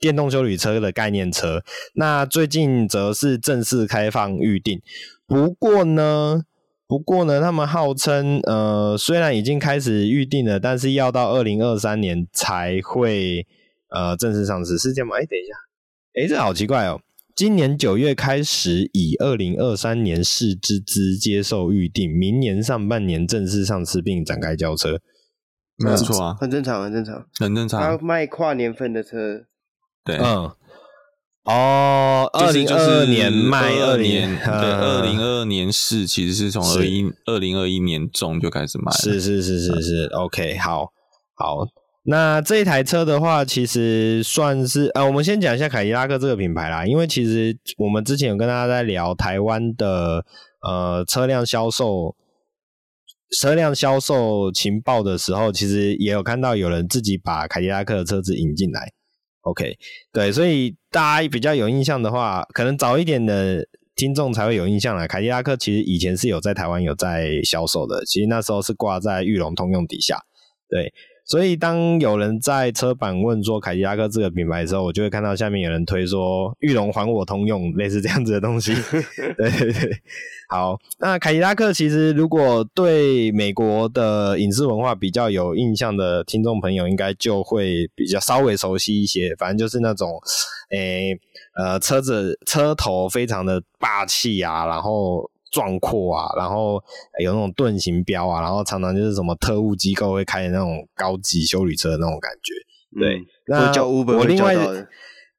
[0.02, 1.62] 电动修理车的概念车，
[1.94, 4.82] 那最近则是正式开放预定。
[5.28, 6.42] 不过呢，
[6.88, 13.46] 不过呢，他们号称，呃，虽然已经开始预定了，但是要到二零二三年才会
[13.90, 15.14] 呃正式上市，是这样吗？
[15.18, 15.54] 哎、欸，等一下，
[16.14, 17.00] 哎、欸，这好奇怪哦。
[17.36, 25.00] 今年九月开始，以二零二三年市之资接受预定，明年上半年正式上市并展开交车，
[25.76, 27.80] 没有错啊，很正常，很正常，很正常。
[27.80, 29.46] 他卖跨年份的车。
[30.04, 30.50] 对，嗯，
[31.44, 40.86] 哦，二零二二年卖二年，对，二零二二年是其实是从二一二零二一年中就开始卖，是是是是是，OK，好，
[41.34, 41.58] 好，
[42.04, 50.24] 那这一台车的话，其实算是呃，我们先讲一下凯迪拉克这个品牌啦，因为其实我们之前有跟大家在聊台湾的
[50.62, 52.16] 呃车辆销售
[53.40, 58.92] 车辆销售情报的时候，其实也有看到有人自己把凯迪拉克的车子引进来。
[59.42, 59.76] OK，
[60.12, 65.06] 对，所以大家比较有印象的话，可能早一点的听众才会有印象了。
[65.08, 70.18] 凯迪拉克其实以前是有在台湾有在销售的，其实那时候是挂在裕隆通用底下。
[70.68, 70.92] 对，
[71.24, 78.74] 所以当有人在车版问说凯迪拉克这个品牌的时候，我就会看到下面有人推说玉龙还我通用，类似这样子的东西。
[79.36, 79.96] 对 对对。
[80.48, 89.34] 好，那凯迪拉克其实如果对美国的影视文化比较有印象的听众朋友，应该就会比较稍微熟悉一些。
[89.36, 90.20] 反正就是那种，
[90.70, 91.20] 诶、欸，
[91.54, 96.82] 呃，车子车头非常的霸气啊，然后壮阔啊，然后
[97.22, 102.52] 有那种盾形标啊，然后常常就是什么特务机构会开的那种高级修理车的那种感觉。
[102.98, 104.56] 对，嗯、那叫 Uber 我另外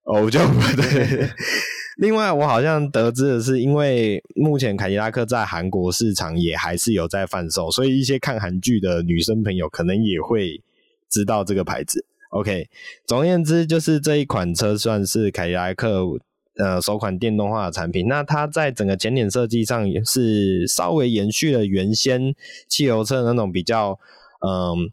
[0.06, 1.30] 哦，我叫 Uber 对。
[1.97, 10.60] 另外，我好像得知的是，因为目前凯迪拉克在韩国市场也还是有在贩售，所以一些看韩剧的女生朋友可能也会
[11.08, 12.04] 知道这个牌子。
[12.32, 12.67] OK，
[13.06, 16.04] 总而言之，就是这一款车算是凯迪拉克
[16.57, 18.07] 呃首款电动化的产品。
[18.07, 22.33] 那它在整个前脸设计上也是稍微延续了原先
[22.67, 23.99] 汽油车的那种比较
[24.45, 24.91] 嗯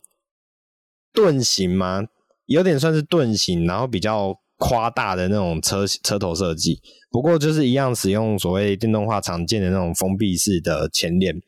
[1.12, 2.04] 盾形嘛，
[2.46, 4.38] 有点算是盾形，然后比较。
[4.62, 11.40] 夸大的那种车车头设计，不过就是一样使用所谓电动化常见的那种封闭式的前脸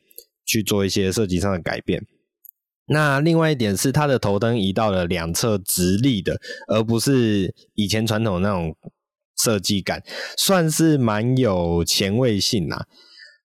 [0.47, 2.03] 去做一些设计上的改变。
[2.87, 8.75] 那另外一点是，它的头灯移到了两侧直立的，而不是以前传统那种
[9.37, 10.03] 设计感，
[10.37, 12.85] 算是蛮有前卫性啦。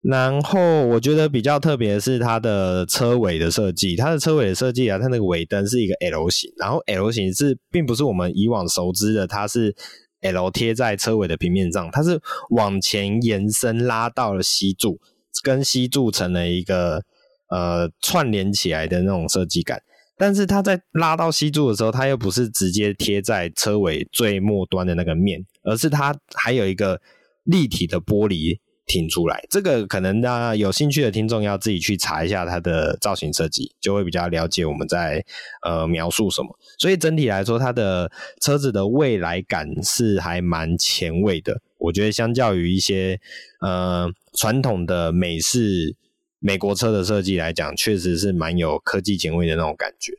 [0.01, 9.75] 然后我觉得比较特别是它的车尾的设计，它的车尾的设计啊，它那个尾灯是一个 L 型，然后 L 型是并不是我们以往熟知的，它是
[10.21, 12.21] L 贴在车尾的平面上，它是
[12.51, 15.01] 往前延伸拉到了 C 柱，
[15.43, 17.03] 跟 C 柱成了一个
[17.51, 19.83] 呃串联起来的那种设计感。
[20.19, 27.01] 但是它在拉到 C 柱的时候，它又不是直接贴在车尾最末端的那个面，而是它还有一个
[27.45, 29.41] 立体的玻璃挺出来。
[29.49, 35.25] 这个可能大家有兴趣的听众要自己去查一下它的造型设计，就会比较了解我们在
[35.63, 36.49] 呃描述什么。
[36.79, 41.61] 所以整体来说，它的车子的未来感是还蛮前卫的。
[41.79, 43.21] 我觉得相较于一些
[43.61, 45.95] 呃传统的美式。
[46.39, 50.13] 美国车的设计来讲，确实是蛮有科技前卫的那种感觉。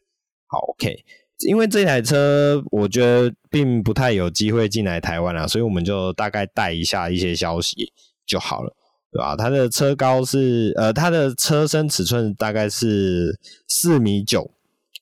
[0.47, 1.05] 好，OK，
[1.47, 7.93] 因为这台车我觉得并不太有机会进来台湾啦，所以我们就大概带一下一些消息
[8.25, 8.75] 就好了，
[9.11, 9.35] 对吧？
[9.35, 14.51] 它的车高是呃，它的车身尺寸大概是四米九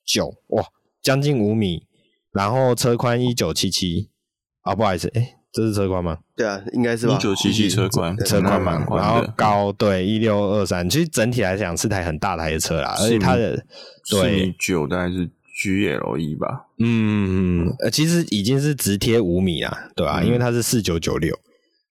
[0.05, 0.65] 九，哇，
[1.01, 1.87] 将近五米，
[2.31, 4.09] 然后车宽一九七七，
[4.61, 6.15] 啊，不好意思，哎、这是车宽吗？
[6.35, 7.15] 对啊，应该是吧。
[7.15, 13.57] 一九七七车宽，车宽蛮宽，然后高对一六二三，其实整体来讲是台很大台的车啦，而且它的
[14.05, 15.27] 四米九大概是
[15.59, 16.67] GLE 吧。
[16.77, 20.21] 嗯嗯呃，其实已经是直贴五米啦，对吧、啊？
[20.21, 21.35] 嗯、因为它是四九九六，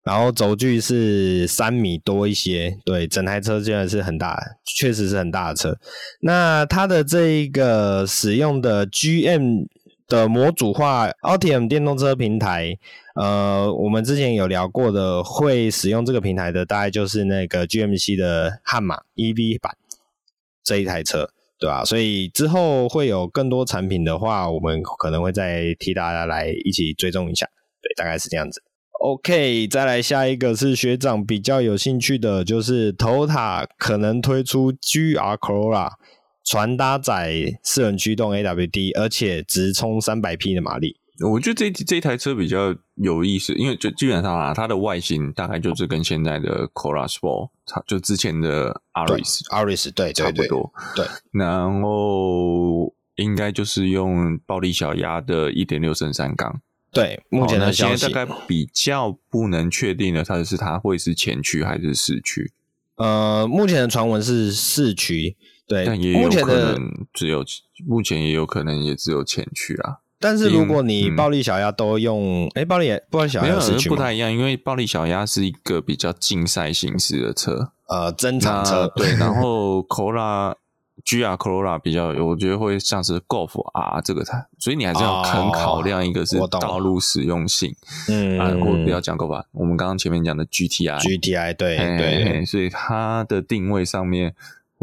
[0.05, 5.79] 然后轴距是三米多一些，对，整台车真的是很大，确实是很大的车。
[6.21, 9.65] 那它的这一个使用的 GM
[10.07, 12.79] 的模组化 Ultium 电动车平台。
[13.15, 19.77] 呃，我们之前有聊过的，会使用这个平台的，大概就是那个 GMC 的悍马 EV 版
[20.65, 21.85] 这一台车，对吧？
[21.85, 27.47] 所以之后会有更多产品的话，我们可能会再替大家来一起追踪一下，
[27.81, 28.63] 对，大概是这样子。
[29.01, 35.91] OK，再来下一个是学长比较有兴趣的，就是 t o t a 可能推出 GR Corolla
[36.43, 40.97] 全搭载四轮驱动 AWD，而且直冲三百匹的马力。
[41.21, 50.73] 我觉得这这台车比较有意思，因为就基本上啊，它的外形大概就是跟现在的 Corolla Sport 差，就之前的 Aris，Aris 对，差不多。
[50.97, 56.61] 对，然后应该就是用暴力小鸭的一点六升三缸。
[56.93, 62.53] 对，目前的消息大概比较不能确定的，它是它会是前驱还是四驱？
[62.97, 67.45] 呃，目前的传闻是四驱，对，但也有可能只有
[67.85, 69.99] 目前也有可能也只有前驱啊。
[70.25, 78.91] 但是如果你暴力小鸭都用，哎、嗯欸，暴力暴力小鸭是不太一样，因为暴力小鸭是一个比较竞赛形式的车，呃，增长车。
[78.97, 79.15] 对。
[79.17, 80.55] 然后 Corolla
[81.05, 87.75] GR Corolla 比较，我觉得会像是 Golf R 这个台，所以你还是要很考量一个是道路实用性。
[88.09, 91.97] 嗯，啊，我不要讲 Golf R，我们刚刚前面讲的 GTI，GTI 对对。
[91.99, 94.35] 对，所以它的定位上面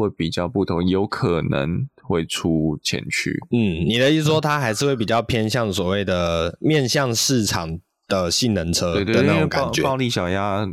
[0.02, 1.88] 会比较不同，有可能。
[2.04, 9.82] 会出前驱，嗯，你的意思说它还是会比较偏向所谓的面向市场的性能车的那种感觉。
[9.82, 10.66] 暴力小鸭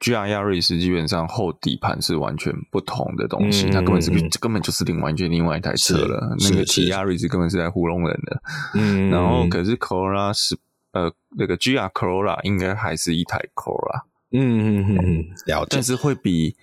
[0.00, 4.10] GR Yaris 基本上后底盘是完全不同的东西，它根本是
[4.40, 6.34] 根本就是另完全另外一台车了。
[6.40, 8.42] 那个 T Yaris 根本是在糊弄人的，
[8.74, 10.56] 嗯，然后可是 Corolla 是
[10.92, 14.40] 呃那个 GR Corolla 应该还是一台 Corolla，嗯
[14.78, 16.56] 嗯嗯嗯，了解，但是会比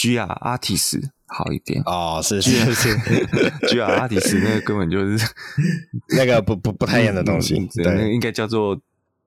[0.00, 1.82] GR Altis 好一点。
[1.86, 2.96] 哦，是是是，
[3.68, 5.26] GR Altis 那个根本就是
[6.16, 8.76] 那个不不不太一样的东西，对，那个应该叫做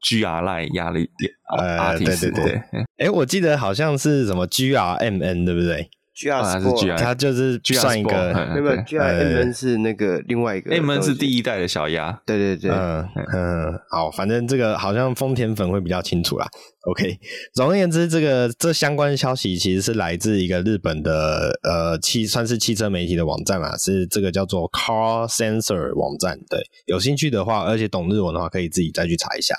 [0.02, 1.10] GR Line 压力
[1.58, 2.62] 呃，对对对，
[2.98, 16.48] 哎，我记得好像是什么 GRMN 对不对？G R Sport，它就是算一个，那个 G R M N 是那个另外一个，M N 是第一代的小鸭，对对对，嗯嗯，好，反正这个好像丰田粉会比较清楚啦。
[16.88, 17.20] OK，
[17.54, 26.40] 总而言之，这个这相关消息其实是来自一个日本的呃汽算是汽车媒体的网站嘛，是这个叫做 Car Sensor 网站。
[26.50, 29.56] 对，有兴趣的话，而且懂日文的话，可以自己再去查一下。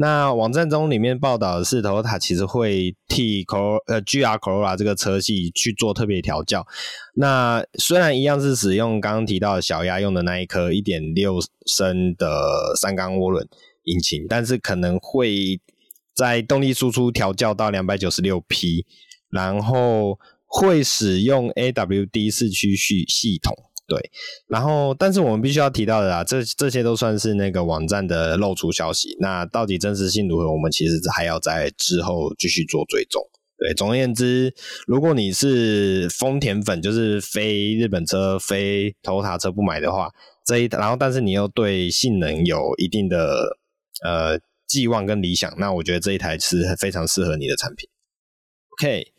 [0.00, 6.64] 那网站中里面报道的是，Toyota 其实会替 Cor 呃 GR Corolla 这个车系去做特别调教。
[7.14, 13.48] 那虽然一样是使用刚刚提到的小鸭用的那一颗一点六升的三缸涡轮
[13.84, 15.60] 引擎，但是可能会
[16.14, 18.86] 在动力输出调教到两百九十六匹，
[19.30, 23.52] 然后会使用 AWD 四驱系系统。
[23.88, 23.98] 对，
[24.48, 29.16] 然后但是我们必须要提到的啊，这这些都算是那个网站的露出消息。
[29.18, 33.22] 那到底真实性如何，我们其实还要在之后继续做追踪。
[33.56, 34.54] 对，总而言之，
[34.86, 40.10] 如果你是丰田粉，就是非日本车、非头塔车不买的话，
[40.44, 43.56] 这一然后但是你又对性能有一定的
[44.04, 47.88] 呃寄望跟理想，那我觉得这一台是非常适合你的产品。
[48.78, 49.14] OK。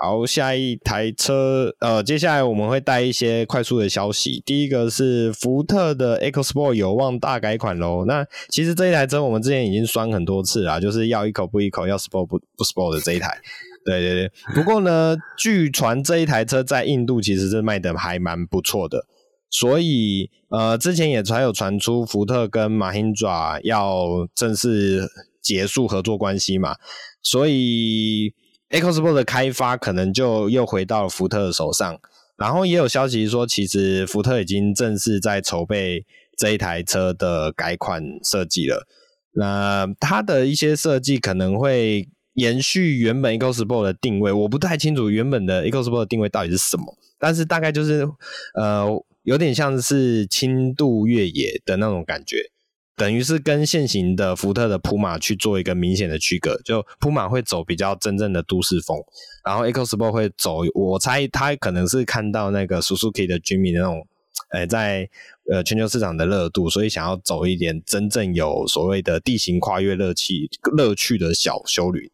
[0.00, 4.40] 好，下一台车，呃，接下来我们会带一些快速的消息。
[4.46, 8.04] 第一个是福特的 EcoSport 有望大改款喽。
[8.04, 13.40] 那其实这一台车我们之前已经酸很多次了，就是要一口不一口，要 Sport 不不 Sport 的这一台。
[13.84, 14.32] 对对对。
[14.54, 19.04] 不过呢，据传这一台车在印度其实是卖的还蛮不错的，
[19.50, 25.08] 所以呃，之前也才有传出福特跟 Mahindra 要正式
[25.42, 26.76] 结束合作关系嘛，
[27.20, 28.32] 所以。
[28.70, 31.98] EcoSport 的开发可能就又回到福特的手上，
[32.36, 36.04] 然后也有消息说，其实福特已经正式在筹备
[36.36, 38.86] 这一台车的改款设计了。
[39.32, 48.08] 那它的一些设计可能会延续原本 EcoSport 的定位，我不太清楚原本的 EcoSport 的定位到底是什么，但是大概就是
[48.54, 48.86] 呃，
[49.22, 52.50] 有点像是轻度越野的那种感觉。
[52.98, 58.98] 等于是跟现行的福特的普马去做一个明显的区隔，就普马会走比较真正的都市风，
[59.44, 64.04] 然后 EcoSport 会走，我猜他可能是看到那个 Suzuki 的 Jimny 那种，
[64.50, 65.08] 呃，在
[65.48, 72.10] 呃全球市场的热度，所以想要走一点真正有所谓的地形跨越乐趣乐趣的小休旅。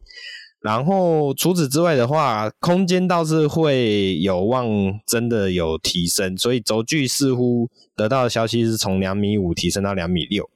[0.61, 4.67] 然后除此之外的话，空间倒是会有望
[5.07, 10.47] 真的有提升，所以轴距似乎得到的消息是从两米五提升到两米六。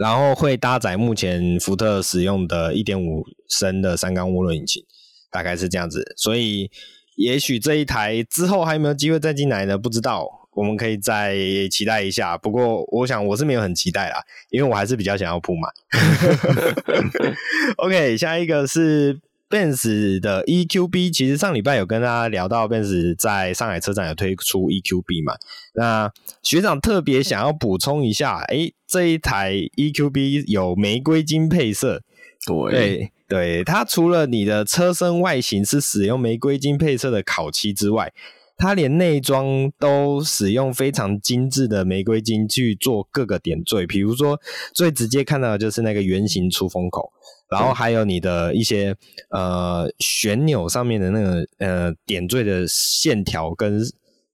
[0.00, 4.82] 然后会搭载目前福特使用的1.5升的三缸涡轮引擎，
[5.30, 6.14] 大概是这样子。
[6.16, 6.70] 所以
[7.16, 9.76] 也许这一台之后还有没有机会再进来呢？
[9.76, 11.36] 不知道，我们可以再
[11.70, 12.38] 期待一下。
[12.38, 15.70] 不过我想我是没有很期待啦，因为我还是比较想要铺满。
[17.76, 19.20] OK，下一个是。
[19.50, 25.34] Benz 的 EQB 其实上礼拜有跟大家聊到，Benz 在上海车展有推出 EQB 嘛？
[25.74, 32.00] 那学长特别想要补充一下，诶，这一台 EQB 有玫瑰金配色，
[32.46, 38.12] 对对对，它除了你的车身外形是使用玫瑰金配色的烤漆之外，
[38.56, 44.40] 它连内装都使用非常精致的玫瑰金去做各个点缀，比如说
[44.72, 47.12] 最直接看到的就是那个圆形出风口。
[47.50, 48.94] 然后还有你的一些
[49.30, 53.80] 呃旋钮上面的那个呃点缀的线条跟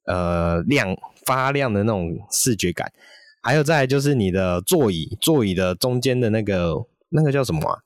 [0.07, 0.95] 呃亮
[1.25, 2.93] 发亮的那种视觉感，
[3.43, 6.75] 还有再来就是你的座椅座椅的中间的那个
[7.09, 7.79] 那个叫什么啊？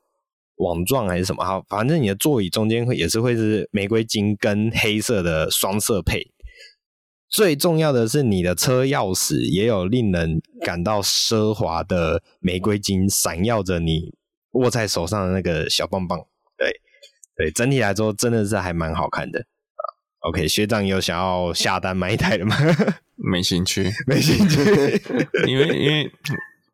[0.56, 1.42] 网状还是什么？
[1.42, 6.30] 好，反正你的座椅中间会也是会是玫瑰金跟黑色的双色配。
[7.30, 14.12] 最重要的是你的车钥匙也有令人感到奢华的玫瑰金闪耀着你。
[14.52, 16.18] 握在手上的那个小棒棒，
[16.56, 16.80] 对
[17.36, 19.82] 对，整体来说真的是还蛮好看的啊。
[20.20, 22.56] OK，学长有想要下单买一台的吗？
[23.16, 24.60] 没兴趣，没兴趣，
[25.46, 26.10] 因为因为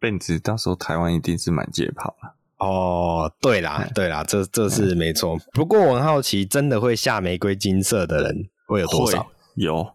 [0.01, 2.35] Benz 到时候台湾一定是满街跑了。
[2.59, 5.37] 哦，对啦，对啦，这这是没错。
[5.53, 9.27] 不过我很好奇，真的会下玫瑰金色的人会有多少？
[9.57, 9.93] 有。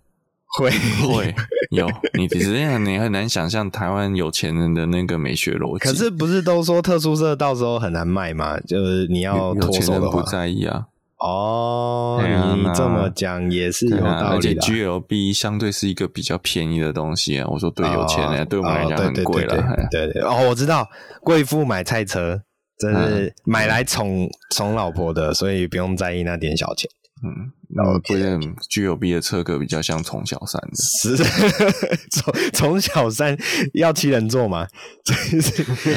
[0.58, 0.70] 会
[1.08, 1.34] 会
[1.72, 5.90] 有，你只是你很难想象台湾有钱人的那个美学逻辑。
[5.90, 8.60] 可是不是都说特殊色到时候很难卖吗？
[8.68, 10.88] 就是你要脱手的话，不在意啊。
[11.20, 12.20] 哦，
[12.58, 14.28] 你这么讲也是有道理的。
[14.30, 17.48] 而且 GLB 相对是一个比较便宜的东西啊。
[17.48, 19.56] 我说对有钱人，对我们来讲很贵了。
[19.92, 20.90] 对对哦，我知道，
[21.22, 22.42] 贵妇买菜车，
[22.80, 26.90] 这是买来宠宠老婆的，所以不用在意那点小钱。
[27.24, 27.52] 嗯。
[27.74, 28.38] 然后觉得
[28.70, 31.16] GLB 的车格比较像宠小三的，是
[32.12, 33.38] 从从小三
[33.74, 34.68] 要七人座吗？
[35.06, 35.42] 是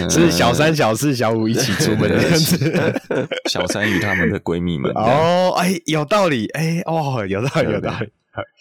[0.08, 2.94] 是小三、小四、小五一起出门的样子。
[3.50, 4.88] 小三与他们的闺蜜们。
[4.94, 8.08] 哦，哎，有道理，哎，哦，有道理，有道理。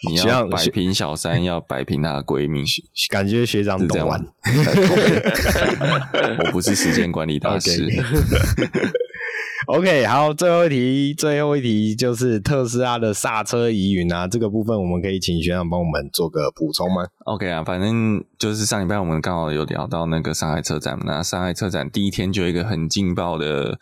[0.08, 2.64] 你要摆平小三，要摆平她的闺蜜，
[3.08, 4.20] 感觉学长懂玩。
[6.46, 7.88] 我不是时间管理大师。
[9.66, 23.78] OK，好，最后一题，最后一题就是特斯拉的刹车疑云啊，这个部分我们可以请学长帮我们做个补充吗？OK 啊，反正就是上礼拜我们刚好有聊到那个上海车展，那上海车展第一天就有一个很劲爆的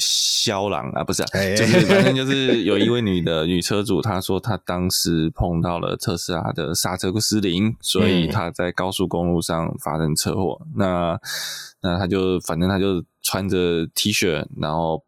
[0.00, 11.20] 肖郎啊，不是、啊，就是反正就是有一位女的女车主，她说她当时碰到了特斯拉的刹车失灵，所以她在高速公路上发生车祸，嗯、那
[11.82, 13.04] 那她就反正她就。
[13.22, 15.04] 穿着 T 恤，然后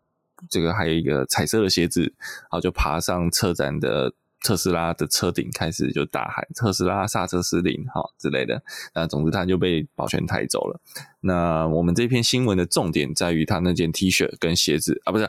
[0.51, 4.13] 这个还有一个彩色的鞋子，然后就爬上车展的
[4.43, 8.63] 特斯拉的车顶，开始就大喊“特斯拉刹车失灵”哈之类的。
[8.95, 10.81] 那总之他就被保全抬走了。
[11.21, 15.29] 那我们这篇新闻的重点在于他那件 T 恤跟鞋子啊，不是，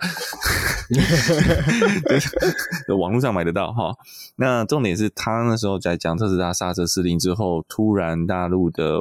[2.97, 3.95] 网络上买得到哈。
[4.37, 8.99] 那重点是他那时候在讲特斯拉刹车失灵之后，突然大陆的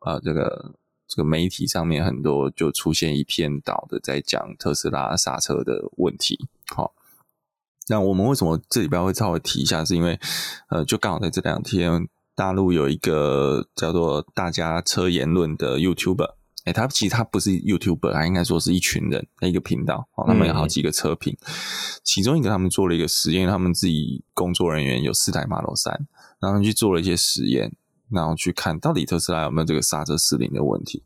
[0.00, 0.74] 啊这个。
[1.06, 6.48] 这个媒体上面很多就出现一片倒的，在讲特斯拉刹车的问题。
[6.74, 6.94] 好，
[7.88, 9.84] 那我们为什么这里边会稍微提一下？
[9.84, 10.18] 是因为
[10.70, 21.52] 呃，就刚好在这两天，大陆有一个叫做“大家车言论”的 YouTuber，哎，他其实他不是 YouTuber，他应该说是一群人，一个频道，哦，他们有好几个车评，嗯、
[22.02, 26.06] 其中一个他们做了一个实验，他们自己工作人员有四台 Model 3，
[26.40, 27.76] 然后去做了一些实验，
[28.10, 31.04] 然后去看到底特斯拉有没有这个刹车失灵的问题。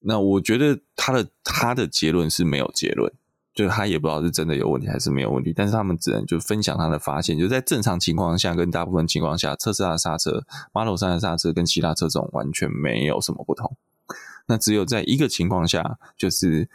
[0.00, 3.12] 那我觉得他的他的结论是没有结论。
[3.58, 13.76] 就他也不知道是真的有问题还是没有问题，但是他们只能就分享他的发现，就在正常情况下跟大部分情况下，特斯拉的刹车，Model 3的刹车跟其他车种完全没有什么不同。
[14.46, 16.68] 那只有在一个情况下，就是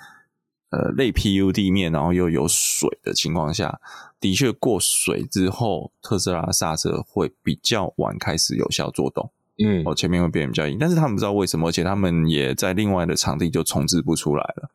[0.71, 3.79] 呃类 PU 地面，然后又有水的情况下，
[4.19, 9.31] 的确过水之后，特斯拉刹车会比较晚开始有效作动。
[9.63, 14.71] 嗯，哦，前面会变得比较硬，但是他们不知道为什么，而且他们也在另外的场地就重置不出来了，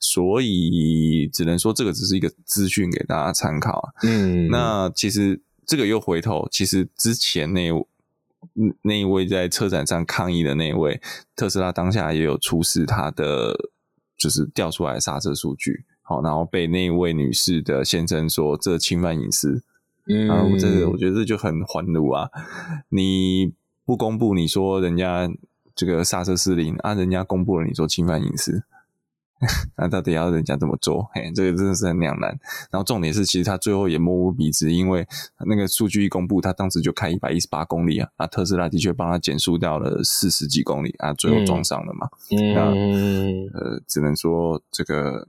[0.00, 3.92] 所以只能说这个只是一个资讯给大家参考啊。
[4.04, 7.68] 嗯，那其实这个又回头，其实之前那
[8.80, 10.98] 那一位在车展上抗议的那一位
[11.36, 13.54] 特斯拉当下也有出示他的
[14.16, 19.62] 就是调出来的刹车数据，好，然后被那一位女士的先生说这侵犯隐私，
[20.08, 22.30] 嗯，然后这个我觉得这就很环路啊，
[22.88, 23.52] 你。
[23.92, 25.30] 不公布，你说人家
[25.74, 28.62] 这个刹车失灵啊，人家公布了，你说侵犯隐私，
[29.76, 31.10] 那到底要人家怎么做？
[31.12, 32.30] 嘿，这个真的是很两难。
[32.70, 35.06] 然后重点是，其实他最后也摸不鼻子，因为
[35.44, 42.08] 那个数据一公布，他当时就开一百一十八公里啊，啊，特斯拉的确帮他减速掉了四十几公里啊，最后撞上了嘛。
[42.30, 42.60] 嗯、那
[43.58, 45.28] 呃，只能说这个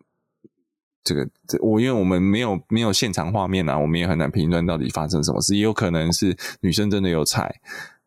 [1.03, 7.59] 这个这我因为我们没有没有现场画面啊，我们也很难评论到底发生什么事，也有可能是女生真的有踩。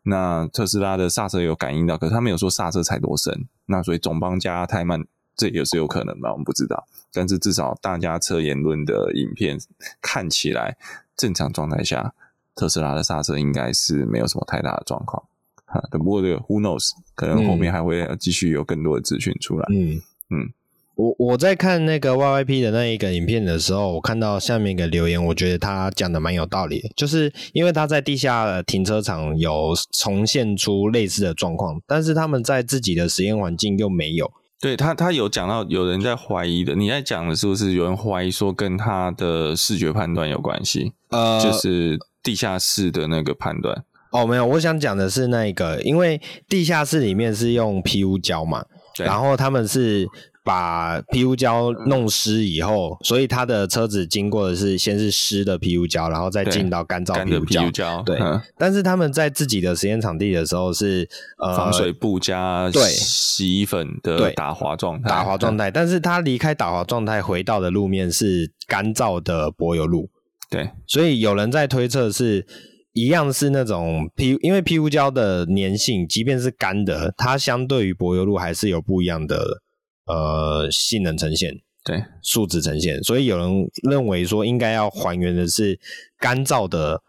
[0.08, 5.04] 那特斯拉的刹车有感应到，可是他没有说刹车踩多深，那所以总帮加太慢，
[5.36, 6.86] 这也是有可能的，我们不知道。
[7.12, 9.58] 但是至少大家车言论的影片
[10.00, 10.76] 看起来，
[11.16, 12.14] 正常状态下，
[12.54, 15.24] 特斯拉的刹车应该是没有什么太大的状况。
[15.64, 19.66] 哈，不过这个 Who knows，可能后面还会继续有更多的资讯出来。
[19.70, 20.00] 嗯
[20.30, 20.52] 嗯。
[20.96, 34.32] 我我在看那个 YYP 的那一个影片的时候，我看到下面一个留言，我觉得他讲的蛮有道理的，就是因为他在地下停车场有重现出类似的状况，但是他们在自己的实验环境又没有。
[34.58, 40.94] 对他，他有讲到有人在怀疑的，你在讲的是不是有人怀疑说跟他的视觉判断有关系？
[41.10, 43.84] 呃，就是地下室的那个判断。
[44.12, 46.18] 哦，没有，我想讲的是那个，因为
[46.48, 48.64] 地下室里面是用 PU 胶嘛，
[48.96, 50.08] 然后他们是。
[50.46, 58.00] 把 PU 胶弄湿以后，所以他的车子经过的是先是湿的 PU 胶，然后再进到干燥 PU 胶。
[58.02, 58.16] 对，
[58.56, 65.68] 但是他们在自己的实验场地的时候是呃防水布加对洗衣粉的打滑状态，打滑状态。
[65.68, 70.08] 但是他离开打滑状态回到的路面是干燥的柏油路。
[70.48, 72.46] 对，所以有人在推测是
[72.92, 79.62] 一样是那种 PU，因为 PU 胶的粘性，即便是干的，它相对于柏油路还是有不一样的。
[80.06, 81.52] 呃，性能呈现
[81.84, 83.48] 对数值呈现，所以有人
[83.88, 85.78] 认为说应该要还原的是
[86.18, 87.00] 干燥的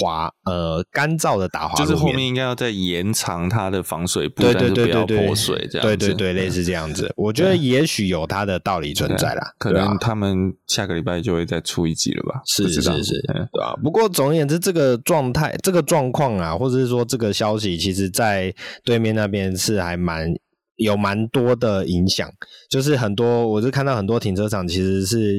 [0.00, 7.10] 滑，呃，干燥的打滑，就是后面应该要再延长它的防水布，对对对对对，水这样，对对对，类似这样子。
[7.16, 12.42] 我觉得也许有它的道理存在啦，可能他们下个礼拜就会再出一集了吧？
[12.46, 13.74] 是是是，对吧？
[13.82, 20.34] 不过总而言之，这个状态、这个状况啊，或者是说这个消息，其实在对面那边是还蛮。
[20.78, 22.28] 有蛮多的影响，
[22.68, 25.38] 就是很多，我是看到很多停车场其实是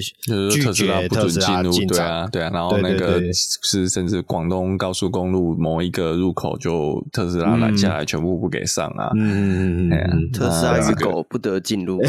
[0.51, 11.99] 拒绝特斯拉进入，对啊，对啊，然后那个是甚至广东高速公路某一个入口就特斯拉拦下来，全部不给上啊，嗯嗯嗯，特斯拉与狗不得进入。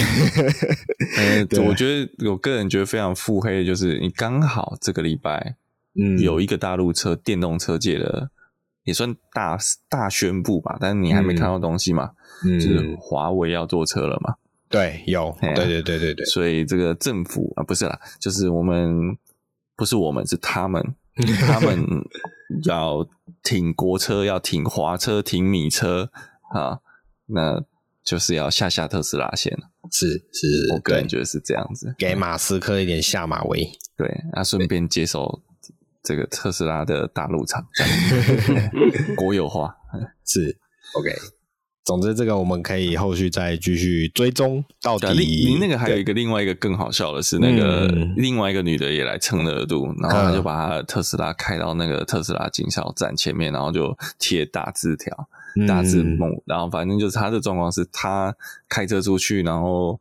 [1.16, 5.55] 呃 我觉得我个人觉得非常腹黑，就是你刚好这个礼拜，
[5.95, 8.31] 嗯，有一个大陆车电动车界的
[8.85, 9.59] 也算大
[9.89, 12.11] 大宣布吧，但是你还没看到东西嘛。
[12.45, 14.35] 嗯，就是华为要做车了嘛？
[14.68, 16.24] 对，有，对对对对对。
[16.26, 19.16] 所以这个政府啊，不是啦，就是我们
[19.76, 20.83] 不是我们，是他们，
[21.41, 21.85] 他们
[22.64, 23.07] 要
[23.43, 26.11] 挺国车，要挺华车，挺米车
[26.55, 26.78] 啊，
[27.26, 27.62] 那
[28.03, 29.68] 就是要下下特斯拉线了。
[29.91, 33.68] 是是，我个人觉得是这样子，给马斯克一点下马威。
[33.97, 35.43] 对，啊，顺便接手
[36.03, 37.66] 这个特斯拉的大陆厂，
[39.16, 39.76] 国有化。
[40.24, 40.57] 是
[40.94, 41.11] ，OK。
[41.82, 45.09] 总之，这个我们可以后续再继续追踪到底。
[45.14, 55.28] 你那个还有一个另外一个更好笑的是，那个另外一个女的也来蹭热度，嗯、然后她就把她的特斯拉开到那个特斯拉经销站前面，然后就贴大字条、
[55.66, 58.36] 大字幕，嗯、然后反正就是她的状况是，她
[58.68, 59.98] 开车出去，然后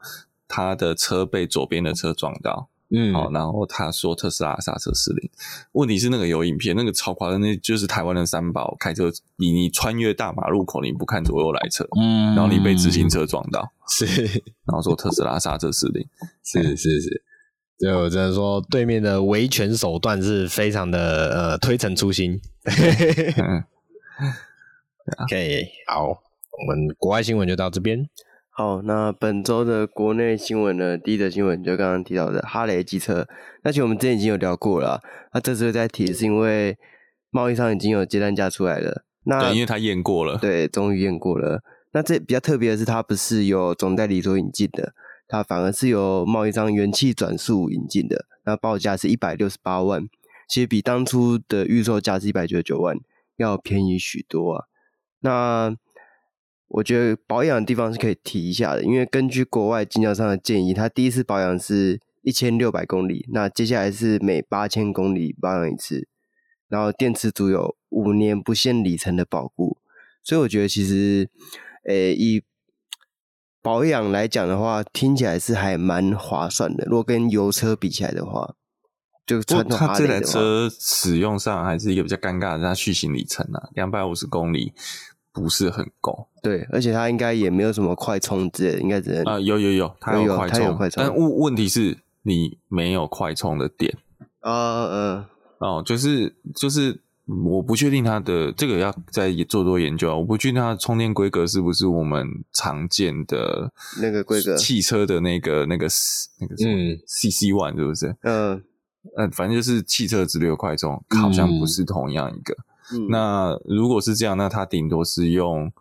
[0.47, 5.29] 她的车被左边的车撞到，嗯，好，然后他说特斯拉刹车失灵，
[5.73, 14.05] 问题是那个有影片，那个超夸张，那就是台湾的三宝开车，你你穿越大马路口，你不看左右来车，嗯，然后你被自行车撞到，是，
[14.65, 16.05] 然后说特斯拉刹车失灵，
[16.43, 17.23] 是是是，
[17.79, 22.39] 对，我只能说对面的维权手段是非常的呃推陈出新。
[23.37, 23.63] 嗯。
[25.23, 28.07] OK，好，我们国外新闻就到这边。
[28.59, 30.97] 好，那本周的国内新闻呢？
[30.97, 33.25] 第一则新闻就刚刚提到的哈雷机车，
[33.63, 34.99] 那其实我们之前已经有聊过了。
[35.33, 36.77] 那这次再提是因为
[37.29, 39.05] 贸易商已经有接单价出来了。
[39.23, 41.61] 那对，因为他验过了，对，终于验过了。
[41.93, 44.91] 那这比较特别的是，它不是由总代理所引进的，
[45.29, 48.25] 它反而是由贸易商元气转速引进的。
[48.43, 50.05] 那报价是一百六十八万，
[50.49, 52.97] 其实比当初的预售价是一百九十九万
[53.37, 54.65] 要便宜许多啊。
[55.21, 55.77] 那
[56.69, 66.07] 我觉得保养的地方是可以提一下的，因为根据国外经销商的建议，它第一次保养是一千六百公里，那接下来是每八千公里保养一次，
[66.67, 69.77] 然后电池组有五年不限里程的保固，
[70.23, 71.27] 所以我觉得其实，
[71.85, 72.43] 诶，以
[73.63, 76.85] 保养来讲的话，听起来是还蛮划算的。
[76.85, 78.53] 如果跟油车比起来的话，
[79.25, 84.73] 就传统它这台车使用上还是一个比较尴尬的，它续行里程啊，两百五十公里。
[85.39, 93.97] 不是很够，对，而且它应该也没有什么快充之类的，应该只能啊、呃，有有有，它有快充，但问问题是你没有快充的点
[94.41, 95.25] 啊，嗯，
[95.59, 97.01] 哦，就是就是，
[97.45, 103.71] 我不确定它的这个要再做多研究啊，我不确定它的充电规格是不是我们常见的
[104.01, 105.87] 那个规格，汽车的那个那个
[106.41, 108.15] 那个什么嗯，CC One 是不是？
[108.23, 108.63] 嗯。
[109.17, 112.53] 嗯，反正就是汽车直流快充，好像不是同样一个。
[112.53, 115.71] 嗯嗯、那如果是这样，那它顶多是用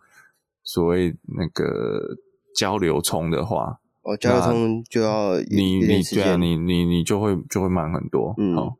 [0.63, 2.17] 所谓那个
[2.55, 8.33] 交流充的话，哦，交流充就要你你对啊，你你你就会就会慢很多。
[8.37, 8.75] 嗯，哦，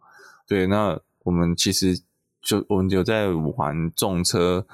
[0.47, 1.99] 对，那我们其实
[2.41, 4.65] 就我们有在玩重车，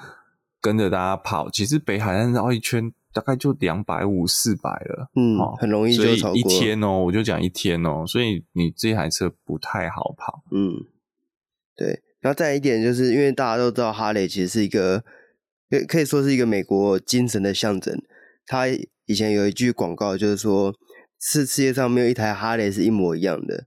[0.60, 5.10] 跟着大家跑，其实北海岸绕一圈大概就两百五四百了。
[5.14, 6.34] 嗯，哦、很容易就超过。
[6.34, 10.42] 所以一天哦，我就讲一天哦，所以你这台车不太好跑。
[10.50, 10.84] 嗯，
[11.74, 12.02] 对。
[12.26, 15.04] 然后再一点，就是因为大家都知道哈雷其实是一个，
[15.86, 18.02] 可以说是一个美国精神的象征。
[18.44, 20.74] 他以前有一句广告，就是说，
[21.20, 23.66] 世世界上没有一台哈雷是一模一样的。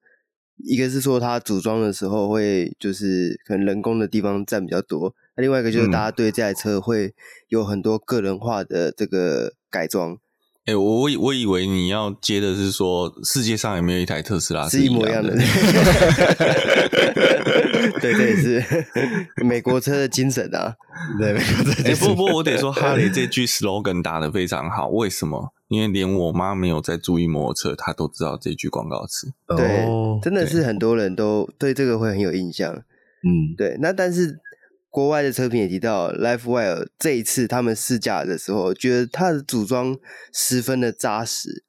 [0.58, 7.14] 一个是说它组装的时候会就是可能人工的地方占比较多，那另外一个就是大家对这台车会
[7.48, 10.18] 有很多个人化的这个改装。
[10.70, 15.36] 哎、欸，我我以为你要接的是说，世界上有没有一台特斯拉是一模一样的？
[18.00, 18.64] 对对是
[19.44, 20.76] 美国车的精神啊！
[21.20, 21.90] 对，美国车。
[21.90, 24.90] 哎，不不，我得说哈雷这句 slogan 打的非常好。
[24.90, 25.52] 为什么？
[25.70, 29.34] 因为连我妈没有在注意摩托车，她都知道这句广告词。
[29.48, 29.88] 对，
[30.22, 32.76] 真的是很多人都对这个会很有印象。
[32.76, 33.76] 嗯，对。
[33.82, 34.40] 那但是。
[34.90, 39.98] 国外的车评也提到，LifeWire 这一次他们试驾的时候，觉得它的组装
[40.34, 41.64] 十分的扎实，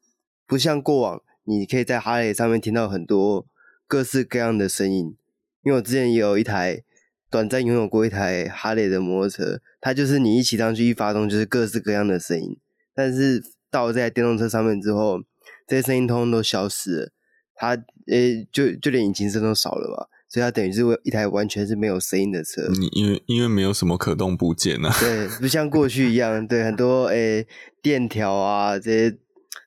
[0.46, 3.46] 不像过往，你可以在哈雷上面听到很多
[3.86, 5.14] 各式各样的声音。
[5.62, 6.82] 因为我之前也有一台
[7.30, 12.58] 短暂拥有过一台哈雷的摩托车，它就是你一骑上去一发动就是各式各样的声音，
[12.94, 15.20] 但是到了这台电动车上面之后，
[15.66, 17.12] 这些声音通通都消失了，
[17.54, 20.08] 它诶、就就连引擎声都少了吧。
[20.32, 27.46] 所以它等于是一台完全是没有声音的车，你因为因为没有什么可动部件啊，对，不像过去一样，对，很多诶、欸、
[27.82, 29.18] 电条啊这些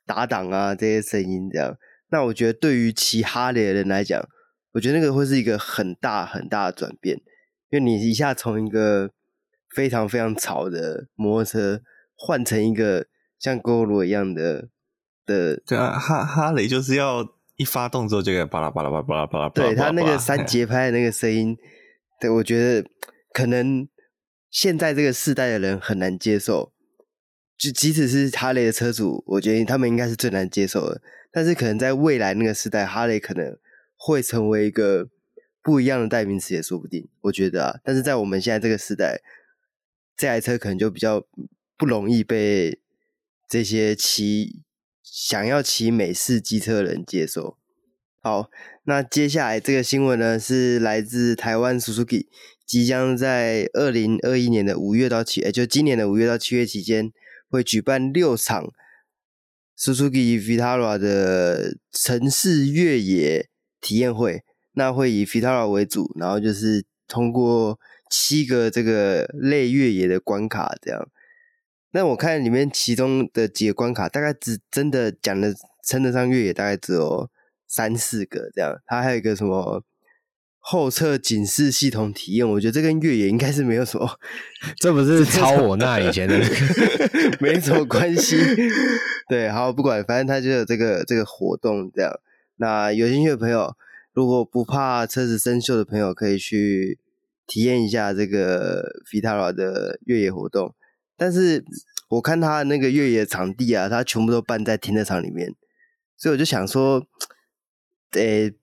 [0.06, 1.76] 打档啊这些声音这样。
[2.12, 4.26] 那我觉得对于骑哈雷的人来讲，
[4.72, 7.18] 我觉得那个会是一个很大很大的转变，
[7.70, 9.12] 因为你一下从一个
[9.76, 11.82] 非常非常吵的摩托车
[12.16, 13.08] 换成一个
[13.38, 14.70] 像 Gogoro 一样的
[15.26, 17.28] 的，对啊，哈哈雷就是要。
[17.56, 21.56] 一发动之后就给巴拉巴拉巴拉巴拉巴拉，对他那个三节拍的那个声音，
[22.20, 22.90] 对，我觉得
[23.32, 23.88] 可能
[24.50, 26.74] 现在这个世代的人很难接受，
[27.56, 31.02] 就即使是哈雷的车主，我觉得他们应该是最难接受的。
[31.32, 33.56] 但是可能在未来那个时代，哈雷可能
[33.96, 35.10] 会成为一个
[35.62, 37.08] 不一样的代名词也说不定。
[37.22, 39.22] 我觉得啊，但是在我们现在这个时代，
[40.18, 41.24] 这台车可能就比较
[41.78, 42.82] 不容易被
[43.48, 44.64] 这些骑。
[45.14, 47.60] 想要骑美式机车的人接受。
[48.20, 48.50] 好，
[48.86, 52.26] 那接下来这个新闻呢，是来自台湾 Suzuki，
[52.66, 57.12] 即将在二零二一年的五月到七，也就今年的五月到七月期间，
[57.48, 58.72] 会举办六场
[59.78, 63.50] Suzuki Vitara 的城市越野
[63.80, 64.42] 体验会。
[64.72, 67.78] 那会以 Vitara 为主，然后就是通过
[68.10, 71.08] 七个这个类越野的关卡，这样。
[71.94, 75.54] 那我看里面其中的几个关卡，大概只真的讲的
[75.86, 77.30] 称得上越野，大概只有
[77.68, 79.84] 三四个这样，它还有一个什么
[80.58, 84.10] 后侧警示系统体验，我觉得这跟越野应该是没有什么，
[84.82, 86.40] 这不是抄我那以前的，
[87.40, 88.38] 没什么关系。
[89.30, 92.12] 对，好，不管，反正它就有这个这个活动这样。
[92.56, 93.76] 那有兴趣的朋友，
[94.14, 96.98] 如果不怕车子生锈的朋友，可以去
[97.46, 100.74] 体验一下这个 Vitra 的越野活动。
[101.24, 101.64] 但是
[102.10, 105.56] 我看他的那个越野场地啊，他全部都办在停车场里面，
[106.18, 107.02] 所以我就想说，
[108.12, 108.54] 诶，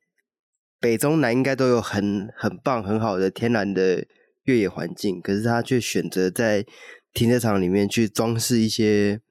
[0.78, 4.06] 北中南应该都有很很棒很好的天然的
[4.44, 6.66] 越野环境，可是他却选择在
[7.14, 9.22] 停车场里面去装饰一些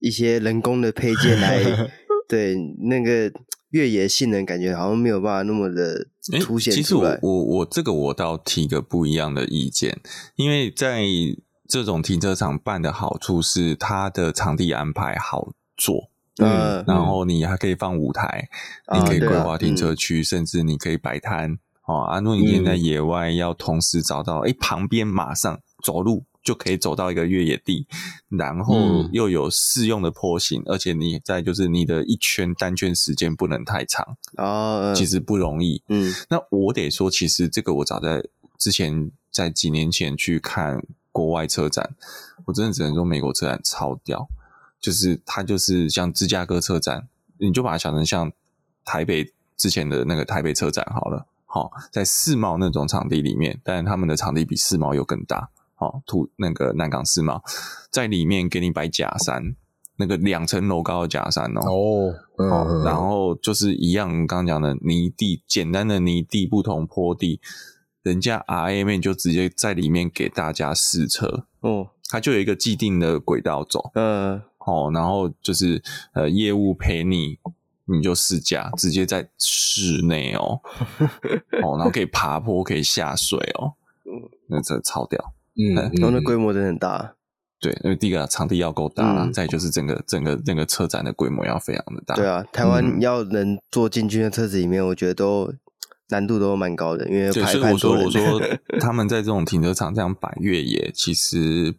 [0.00, 1.62] 一些人工的配件来，
[2.28, 2.56] 对
[2.88, 3.32] 那个
[3.70, 6.08] 越野性能感觉好像没有办法那么的
[6.40, 6.82] 凸显出来。
[6.82, 10.00] 其实我我我这个我倒提个不一样的意见，
[10.34, 11.04] 因为在
[11.66, 18.48] 这种停车场办的好处是，它的场地安排好做，嗯，然后你还可以放舞台，
[18.86, 27.86] 嗯、你可以规划停车区，嗯、甚至你可以摆摊，哦，啊，如果你今天在野外要同时找到，哎、嗯，旁边马上走路就可以走到一个越野地，
[28.28, 28.76] 然后
[29.12, 38.22] 又有适用的坡形，嗯、而且你在就是你的一圈单圈时间不能太长，哦，其实不容易，嗯，那我得说，其实这个我早在
[38.58, 40.84] 之前在几年前去看。
[41.14, 41.94] 国外车展，
[42.44, 44.26] 我真的只能说美国车展超屌，
[44.80, 47.06] 就是它就是像芝加哥车展，
[47.38, 48.32] 你就把它想成像
[48.84, 57.44] 台北之前的那个台北车展好了，好，在世贸那种场地里面，但是他们的场地比世贸又更大，好，土那个南港世贸
[57.92, 59.54] 在里面给你摆假山，
[59.98, 67.40] 那个两层楼高的假山哦，哦，嗯，然后就是一样刚刚讲的泥地，简单的泥地，不同坡地。
[68.04, 75.82] 人家 RAM 就直接在里面给大家试车，哦，它就有一个既定的轨道走，嗯，哦，然后就是
[76.12, 77.38] 呃业务陪你，
[77.86, 80.60] 你就试驾，直接在室内哦，
[81.64, 83.72] 哦，然后可以爬坡，可以下水哦，
[84.04, 87.14] 嗯，那这超屌，嗯，然后那规模真的很大，
[87.58, 95.54] 对，因为第一个场地要够大啦，再就是整个整个整个车展的规模要非常的大，对啊，台湾要能坐进去的车子里面，我觉得都。
[96.10, 98.40] 难度都蛮高的，因为排所以我说我说
[98.78, 101.74] 他们在这种停车场这样摆越野，其实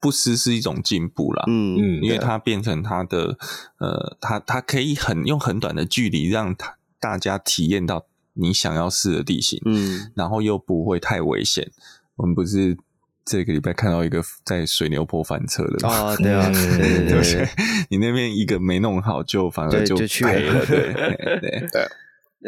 [0.00, 1.44] 不失是一种进步啦。
[1.46, 3.36] 嗯嗯，因为它变成它的
[3.78, 11.70] 呃，它它可以很用很短的距离让它大家体验到你想要试的地形，嗯，然后又不会太危险。
[12.16, 12.76] 我们不是
[13.24, 16.16] 这个礼拜看到一个在水牛坡翻车的啊？
[16.16, 17.48] 对啊， 对对对，
[17.90, 21.88] 你那边一个没弄好，就反而就赔了，对对 对。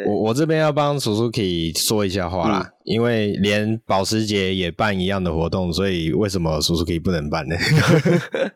[0.07, 7.57] 我我这边要帮 Suzuki 说一下话啦，嗯、因为连保时捷也办一样的活动，所以为什么 Suzuki 不能办呢？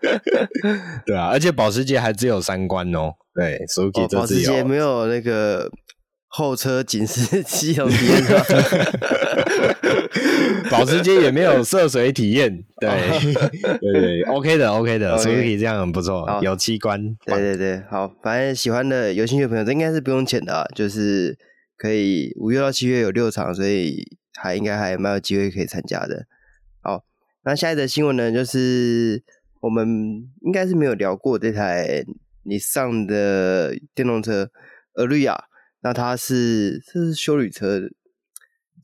[1.07, 3.12] 对啊，而且保时捷还只有三关哦。
[3.34, 5.70] 对，Suzuki 这、哦、保时捷没有那个
[6.35, 8.22] 后车警示器有体验，
[10.70, 12.64] 保时捷也没有涉水体验。
[12.80, 12.89] 对，
[13.78, 17.14] 对对，OK 的，OK 的，Suzuki 这样很不错，有七关。
[17.26, 21.37] 对对对，好，反正喜欢的、有兴趣的朋友，这应该是不用钱的啊，就是
[21.76, 24.03] 可以五月到七月有六场，所以
[24.41, 26.24] 还应该还蛮有机会可以参加的。
[26.80, 27.05] 好，
[27.45, 29.22] 那下一则新闻呢，就是
[29.61, 29.87] 我们
[30.41, 32.03] 应该是没有聊过这台
[32.47, 34.49] Nissan 的电动车
[34.95, 35.37] Ariya，
[35.83, 37.91] 那它是这是修理车的。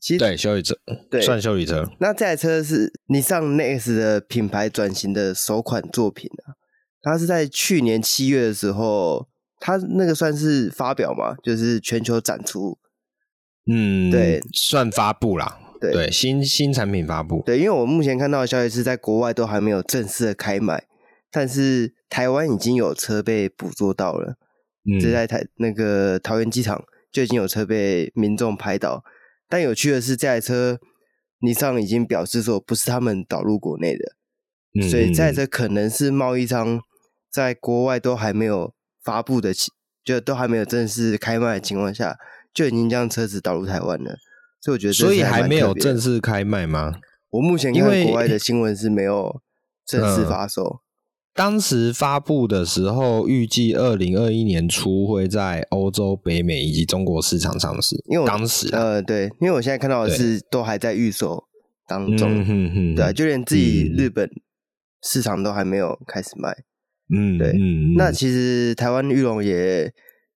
[0.01, 0.75] 其实对，修旅车，
[1.11, 1.85] 对，算修理车。
[1.99, 6.55] 那这台车是 Nissan NEXT 的品牌转型的首款作品啊。
[7.01, 9.27] 它是在去年七月的时候，
[9.59, 12.77] 它那个算是发表嘛，就是全球展出。
[13.69, 15.59] 嗯，对，算发布啦。
[15.81, 17.43] 对，对，新新产品发布。
[17.45, 20.85] 对，因为我目前看到的消息是在国外都还没有正式的开卖，
[21.29, 24.35] 但是台湾已经有车被捕捉到了。
[24.91, 29.03] 嗯，就在台那个桃园机场就已经有车被民众拍到。
[29.47, 30.79] 但有趣的是，这台车
[31.41, 34.15] ，Nissan 已经表示说不是他们导入国内的，
[34.79, 36.81] 嗯、所以这台车可能是贸易商
[37.31, 38.73] 在国外都还没有
[39.03, 39.51] 发布的，
[40.03, 42.17] 就都还没有正式开卖的情况下，
[42.53, 44.15] 就已经将车子导入台湾了。
[44.61, 46.93] 所以我觉得，所以还没有正式开卖吗？
[47.29, 49.41] 我目前看国外的新闻是没有
[49.85, 50.81] 正式发售。
[51.39, 57.95] 当时发布的时候，预计二零二一年初会在欧洲、北美以及中国市场上市。
[58.09, 61.41] 因为当时呃，对，因为我现在看到的是都还在预售
[61.87, 62.45] 当中，
[62.93, 64.29] 对，对，就连自己日本
[65.01, 66.53] 市场都还没有开始卖。
[67.15, 67.53] 嗯，对。
[67.53, 69.83] 嗯、那其实台湾裕隆也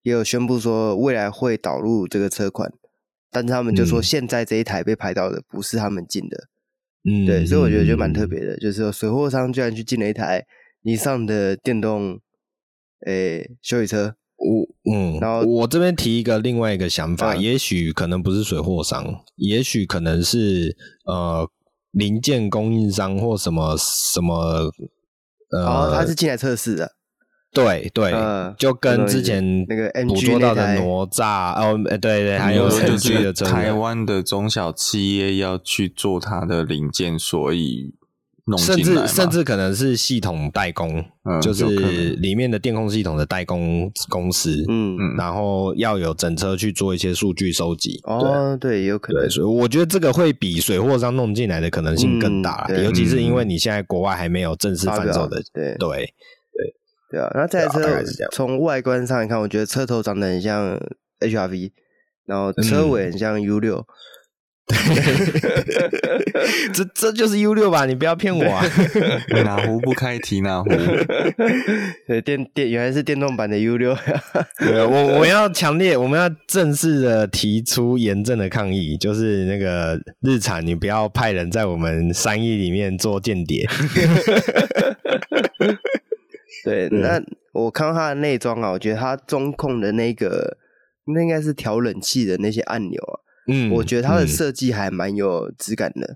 [0.04, 2.72] 也有宣布说，未来会导入这个车款，
[3.30, 6.48] 但是他们就说现在这一台被拍到的不是他们进的。
[7.04, 10.46] 嗯，对，所以我觉得就蛮特别的，就是说水货商居然去进了一台。
[10.84, 12.20] 尼桑的电动
[13.06, 21.50] 诶修理车，我嗯，然后我这边提一个另外一个想法，嗯、也许可能不是水货商，也许可能是呃
[21.92, 24.72] 零件供应商或什么什么
[25.52, 26.92] 呃，哦、他是进来测试的。
[27.54, 28.12] 对对，
[28.58, 37.94] 就跟之前那个捕捉到的哪吒哦，对对，还有就是台湾的中小企业要去做它的零件，所以
[38.46, 41.04] 弄甚至甚至可能是系统代工，
[41.42, 41.66] 就是
[42.16, 48.02] 里面的电控系统的代工公司，嗯嗯，然后要有整车去做一些数据收集。
[48.04, 49.30] 哦，对，有可能。
[49.30, 56.14] 所以我觉得这个会比水货商弄进来的可能性更大，尤其是因为你现在国外还没有正式贩售的，对对。
[57.10, 60.76] 对啊，然后这台车从外观上来看，我觉得车头长得很像
[61.20, 61.70] HRV，
[62.26, 63.86] 然后车尾很像 U 六，
[66.74, 67.86] 这这就是 U 六吧？
[67.86, 68.66] 你不要骗我啊！
[69.44, 70.70] 哪壶不开提哪壶。
[72.08, 73.94] 对，电电原来是电动版的 U 六。
[74.58, 83.68] 对，我我要强烈，我们要正式的提出严正的抗议，就是那个日产，你不要派人在我们三亿里面做间谍。
[86.64, 90.58] 对，那我看到它的内装啊，我觉得它中控的那个，
[91.14, 96.16] 那应该是调冷气的那些按钮啊，嗯，我觉得它的设计还蛮有质感的，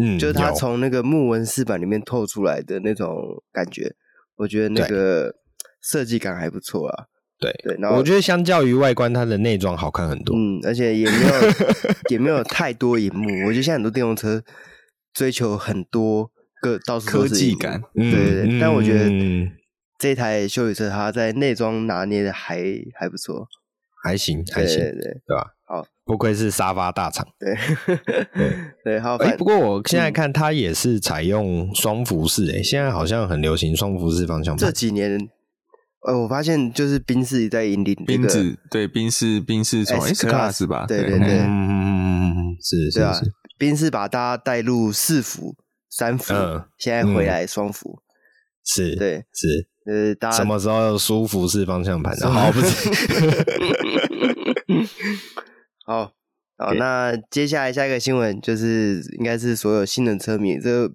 [0.00, 3.94] 嗯，就是它从那个木纹饰板里面透出来的那种感觉，
[4.36, 5.34] 我觉得那个
[5.80, 7.06] 设计感还不错啊。
[7.38, 11.32] 对对，然后我觉得相较于外观，它的内装好看很多，嗯，而且也没有
[12.10, 14.42] 也没有太多荧幕，我觉得现在很多电动车
[15.12, 16.30] 追求很多
[16.60, 19.10] 个到处科技感，对对对，但我觉得。
[19.98, 22.60] 这台修理车，它在内装拿捏的还
[22.98, 23.46] 还不错，
[24.02, 25.46] 还行，还行，对对，对，对吧？
[25.64, 27.54] 好，不愧是沙发大厂，对。
[28.34, 28.52] 对。
[28.84, 29.16] 对，好。
[29.16, 34.66] 哎，不过我现在看它也是采用双幅式，哎，现在好像很流行双幅式方向盘。
[34.66, 35.18] 这几年，
[36.06, 41.18] 呃，我发现就是宾士在引领，宾士对宾士，宾士从 S Class 吧，对对。
[41.20, 45.54] 对，嗯嗯嗯嗯，是是是，宾士把大家带入四幅、
[45.88, 46.34] 三幅，
[46.76, 48.01] 现在回来双幅，
[48.64, 49.68] 是，对，是。
[49.84, 52.30] 呃，大家什么时候有舒服是方向盘的？
[52.30, 52.90] 好，不是。
[55.84, 56.12] 好，
[56.56, 60.92] 好，那接下来下一个新闻就是，应该是所有新能车迷这个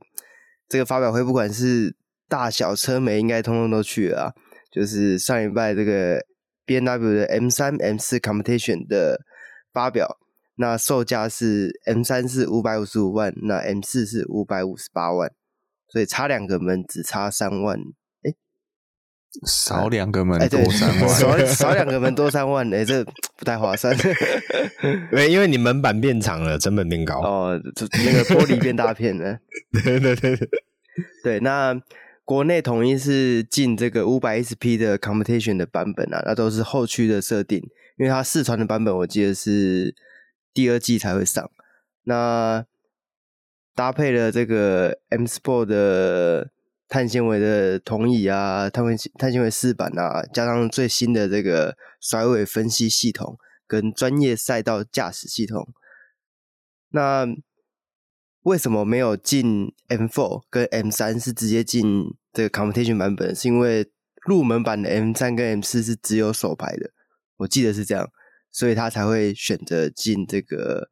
[0.69, 1.93] 这个发表会，不管是
[2.29, 4.31] 大小车媒，应该通通都去了啊。
[4.71, 6.23] 就是上礼拜这个
[6.65, 9.19] B N W 的 M 三 M 四 Competition 的
[9.73, 10.17] 发表，
[10.55, 15.29] 那售价是 M 三是五百五十五万，那 M 四是五百五十八万，
[15.89, 17.79] 所以差两个门，只差三万。
[19.45, 23.03] 少两个门多三万，少少两个门多三万，哎，这
[23.35, 23.95] 不太划算。
[25.11, 27.19] 因为因为你门板变长了，成本变高。
[27.21, 27.61] 哦，
[28.05, 29.37] 那个玻璃变大片了。
[29.71, 30.49] 对对对对，
[31.23, 31.39] 对。
[31.41, 31.79] 那
[32.25, 37.59] 国内统一是进这个五百 SP 的 Competition 的版本啊，那都是后驱的设定，
[37.97, 39.93] 因为它四传的版本我记得是
[40.51, 41.47] 第二季才会上。
[42.05, 42.65] 那
[43.77, 46.51] 搭配了这个 M Sport 的。
[46.89, 55.67] 碳纤维的铜椅啊，碳纤碳纤维饰板啊，加上最新的这个甩尾分析系统跟专业赛道驾驶系统，
[56.91, 57.27] 那
[58.43, 63.35] 为什么没有进 M4 跟 M3 是直接进这个 Competition 版本？
[63.35, 63.91] 是因为
[64.25, 66.91] 入门版的 M3 跟 M4 是只有手排的，
[67.39, 68.09] 我记得是这样，
[68.49, 70.89] 所以他才会选择进这个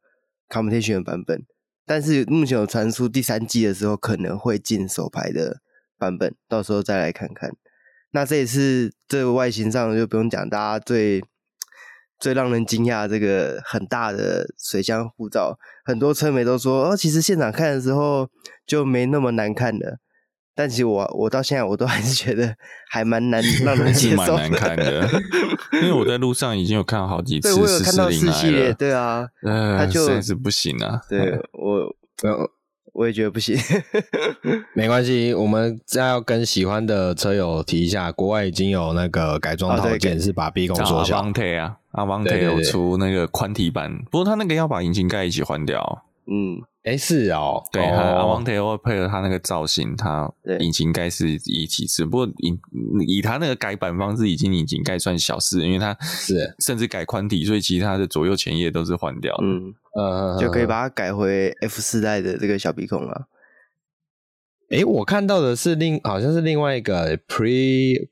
[0.50, 1.46] Competition 版本。
[1.86, 5.60] 但是目前有传出第三季的时候可能会进手牌的。
[5.98, 7.50] 版本到时候再来看看。
[8.10, 11.24] 那这一次这个外形上就不用讲，大家最
[12.18, 18.28] 最让人惊讶这个很大的水箱护罩，很多车迷都说哦，其实现场看的时候
[18.66, 19.98] 就没那么难看了。
[20.56, 22.56] 但其实我我到现在我都还是觉得
[22.88, 25.08] 还蛮难 让人接受的，蛮难看的。
[25.74, 31.00] 因为我在路上已经有看到好几次，对，我有看到四系列，对啊，呃，他就实在是不行啊。
[31.08, 31.94] 对 我。
[32.98, 33.54] 我也觉得不行，
[34.72, 41.22] 没关系，我们再要跟喜欢的车友提一下，国外已经有那个改装套件是把 B 孔缩小。
[41.22, 46.06] Avante 啊，Avante 有出那个宽体版，不过他那个要把引擎盖一起换掉。
[46.26, 46.62] 嗯。
[46.86, 52.04] 哎，是哦，对，它 Avante 会配合他那个造型，它引擎盖是一起式。
[52.04, 52.56] 不过以
[53.08, 59.44] 以它那个改版方式，已经引擎盖算小事，因为它是甚至改宽体，所以其他的左右前叶都是换掉的。
[59.44, 63.26] 嗯，呃，就可以把它改回 F 四代的这个小鼻孔了。
[64.70, 68.08] 哎，我看到的是另好像是另外一个 Pre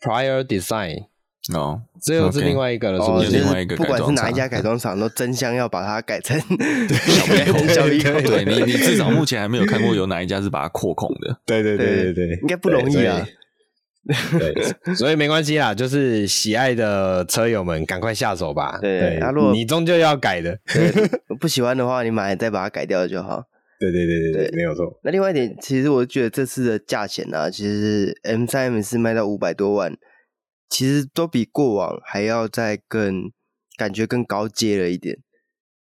[0.00, 1.06] Prior Design。
[1.54, 3.30] 哦，这又是另外一个了，是不是？
[3.30, 8.22] 另外一个，不管是哪一家改装厂，都争相要把它改成小鼻孔。
[8.24, 11.38] 对你，你至少目前还没有看过有哪一家是把它扩孔的。
[11.46, 13.26] 对对对对对，应该不容易啊。
[14.38, 18.78] 对，所以没关系啦，就是喜爱的车友们赶快下手吧。
[18.80, 20.58] 对，对啊、如果你终究要改的，
[21.38, 23.44] 不喜欢的话，你买再把它改掉就好。
[23.78, 24.98] 对对对对对，没有错。
[25.04, 29.94] 那另外一点，其实我觉得这次的价钱呢、啊，其实 M 三 M 四卖到五百多万，
[30.70, 33.30] 其实都比过往还要再更
[33.76, 35.18] 感觉更高阶了一点。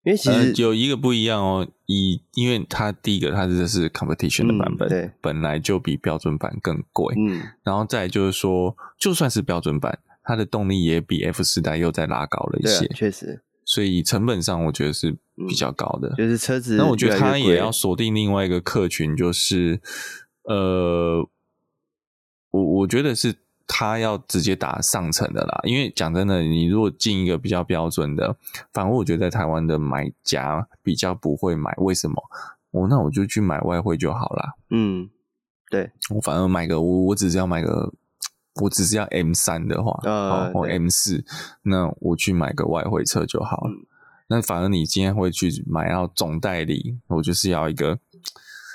[0.05, 7.15] 因为其实、呃、有一个不一样哦，以因为它第一个它这是 competition 的版本，嗯、对，本来就比标准版更贵。
[7.17, 13.45] 嗯，然后再就是说，就算是标准版，它的动力也比 F 四代又再拉高了一些，确实。
[13.65, 15.17] 所以成本上，我觉得是
[15.49, 16.09] 比较高的。
[16.09, 19.81] 嗯、就是车子越越，那我觉得它也要锁定另外一个客群，就是
[20.43, 21.29] 呃，
[22.51, 23.37] 我我觉得是
[23.67, 25.61] 他要直接打上层的啦。
[25.65, 28.37] 因为讲真的，你如果进一个比较标准的，
[28.73, 31.75] 反而我觉得在台湾的买家比较不会买。
[31.79, 32.23] 为什么？
[32.73, 34.55] 哦，那我就去买外汇就好啦。
[34.71, 35.11] 嗯，
[35.71, 37.93] 对，我反而买个我我只是要买个。
[38.61, 41.25] 我只是要 M 三的话，呃，或 M 四，
[41.63, 43.71] 那我去买个外汇车就好了。
[43.71, 43.87] 嗯。
[44.27, 47.99] 那反而你今天会去买到总代理，我就是要一个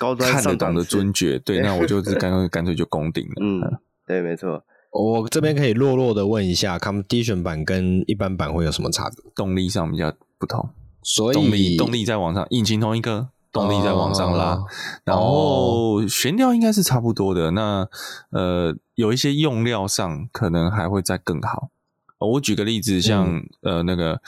[0.00, 1.38] 高端看得懂的尊爵。
[1.38, 3.34] 对，那我就是干 脆干脆就攻顶了。
[3.40, 4.64] 嗯，对，没错。
[4.90, 9.32] 我这边可以弱弱的问一下，Competition 版跟一般版会有什么差别？
[9.34, 10.70] 动力上比较不同，
[11.02, 13.28] 所以动力动力在往上，引擎同一个。
[13.50, 14.66] 动力在往上拉，哦、
[15.04, 17.52] 然后悬吊应该是差不多的。
[17.52, 17.88] 那
[18.28, 21.70] 呃，有一些用料上可能还会再更好。
[22.18, 24.20] 我举个例子，像、嗯、呃那个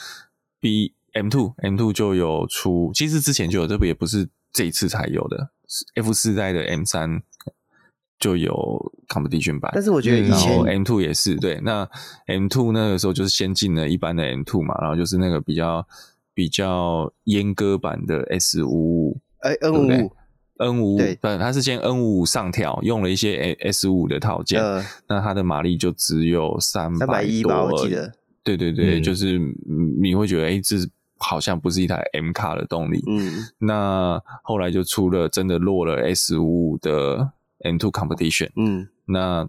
[0.59, 5.51] B M two M two 就有出，其实之前就有，这不也不是这一次才有的。
[5.93, 7.21] F 四代的 M 三
[8.21, 8.53] 就有
[9.09, 11.59] Competition 版，但是我觉得以前 M two 也是对。
[11.61, 11.85] 那
[12.27, 15.85] M two 那个时候就是先进了一般的 M two 嘛，然后就是那个比较。
[16.33, 20.11] 比较阉割版的 S 五五，哎，N 五五
[20.59, 28.13] ，N 五五，对，它是先 N 五五上调，用了一些 S 五五的套件，呃，那它的马力就只有三百一吧，我记得，
[28.45, 29.37] 对对对，嗯、就是
[30.01, 30.77] 你会觉得，哎、欸，这
[31.17, 37.33] 好像不是一台 M 卡的动力，嗯，那后来就出了真的落了 S 五五的
[37.63, 39.47] M two Competition，嗯，那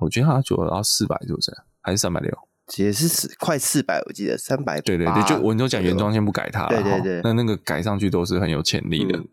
[0.00, 1.52] 我觉得它就要四百，是不是？
[1.80, 2.30] 还是三百六？
[2.76, 4.80] 也是四快四百，我记得三百。
[4.80, 6.68] 对对对，就我你都讲原装，先不改它。
[6.68, 9.28] 对对对，那那个改上去都是很有潜力的，嗯，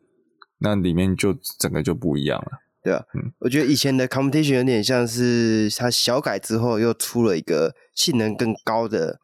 [0.60, 2.60] 那里面就整个就不一样了。
[2.84, 9.20] 对啊，嗯，我觉得以前的 Competition 有点像是它小改之后又出了一个性能更高的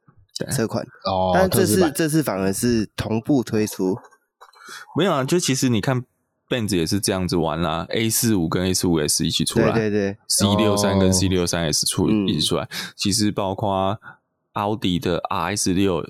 [0.56, 3.98] 车款哦，但这次这次反而是同步推出。
[4.96, 6.06] 没有啊，就其实你看。
[6.50, 12.68] Benz 也是这样子玩啦，A 四五跟 A 四五 S 一起出来，对对对，C 六三跟 C 六三 S 出一起出来。
[12.96, 14.00] 其实包括
[14.54, 16.08] 奥迪的 RS 六，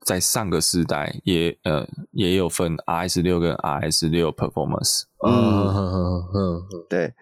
[0.00, 5.02] 在上个世代也呃也有分 RS 六跟 RS 六 Performance。
[5.26, 7.12] 嗯嗯嗯嗯，对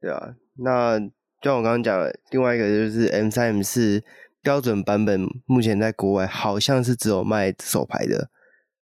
[0.00, 0.34] 对啊。
[0.56, 4.02] 那就像我刚刚讲的，另外一个就是 M 三 M 四
[4.42, 8.30] 标准版本，目前在国外好像是只有卖手牌的。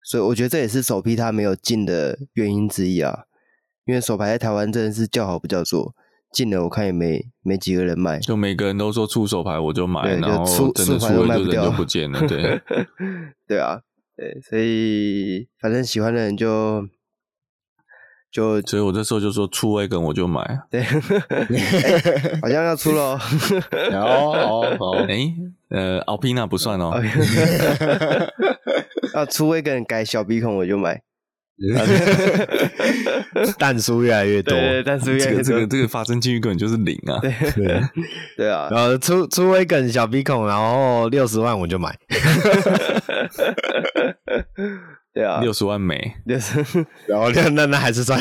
[0.04, 3.24] 所以我觉得这也是首批他没有进的原因之一啊，
[3.84, 5.94] 因为手牌在台湾真的是叫好不叫座，
[6.32, 12.60] 进了我看也没没几个人买，就每个人都说出手牌我就买，然后真的出了就人就不见了，对，
[13.48, 13.80] 对啊，
[14.16, 16.86] 对，所以反正喜欢的人就
[18.30, 23.18] 就，所以我这时候就说出 Wagon 我就买，对， 欸、好像要出了，
[23.92, 25.34] 哦哦哦，哎，
[25.70, 26.92] 呃，Alpina 不算哦。
[29.18, 31.02] 啊，出一个人改小鼻孔我就买
[33.58, 37.34] 蛋数越来越多，弹数越来越多，这个这个这个发生几率根本就是零啊，对。
[38.36, 38.46] 对。
[38.48, 41.98] 啊，然后出出一个小鼻孔，然后六十万我就买，
[45.12, 46.64] 对啊，六十万美，六十，
[47.08, 48.20] 然后那那还是算，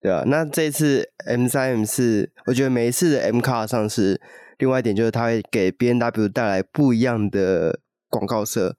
[0.00, 4.18] 对啊，那这次 M 三 M 四，我觉得每一次的 M Car 上市，
[4.56, 8.78] 另外一点就是它会给 B N W 带来不一样的广告色。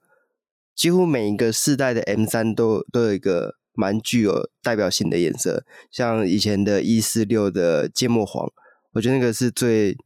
[0.76, 8.52] 几乎每一个世代的 M 三都都有一个蛮具有代表性的颜色，像以前的一四六的芥末黄，
[8.92, 9.96] 我觉得那个是最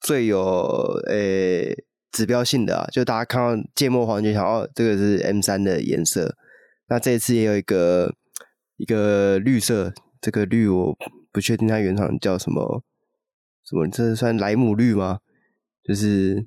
[0.00, 6.36] 最有诶、指标性的啊，就大家看到芥末黄就想哦，这个是 M 三的颜色。
[6.88, 8.14] 那这一次也有一个
[8.78, 10.96] 一个绿色，这个绿我
[11.30, 12.82] 不确定它原厂叫什么
[13.62, 15.20] 什么，这算莱姆绿吗？
[15.84, 16.46] 就是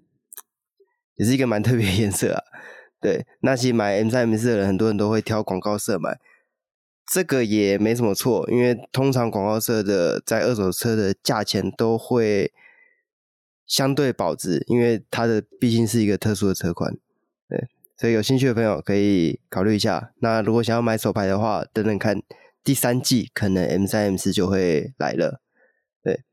[1.16, 2.44] 也是一个蛮特别颜色啊。
[3.04, 6.18] 对，那其实买 M 三 M 四的人，很多人都会挑广告色买，
[7.12, 12.54] 这个也没什么错，因为通常广告色的在二手车的价钱都会
[13.68, 16.94] 相对保值，因为它的毕竟是一个特殊的车款。
[17.50, 20.14] 对，所以有兴趣的朋友可以考虑一下。
[20.20, 22.22] 那如果想要买手牌的话，等等看
[22.64, 25.42] 第三季可能 M 三 M 四就会来了。
[26.02, 26.24] 对，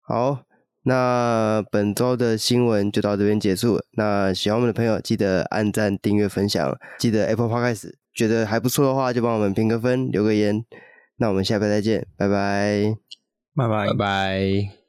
[0.00, 0.44] 好，
[0.84, 3.84] 那本周的新闻就到这边结束了。
[3.92, 6.78] 那喜欢我们的朋友，记得按赞、订阅、分享。
[6.98, 10.64] 记得 Apple Podcast，觉得还不错的话，就帮我们评个分、留个言。
[11.16, 12.94] 那我们下回再见，拜拜，
[13.54, 14.83] 拜拜，拜拜。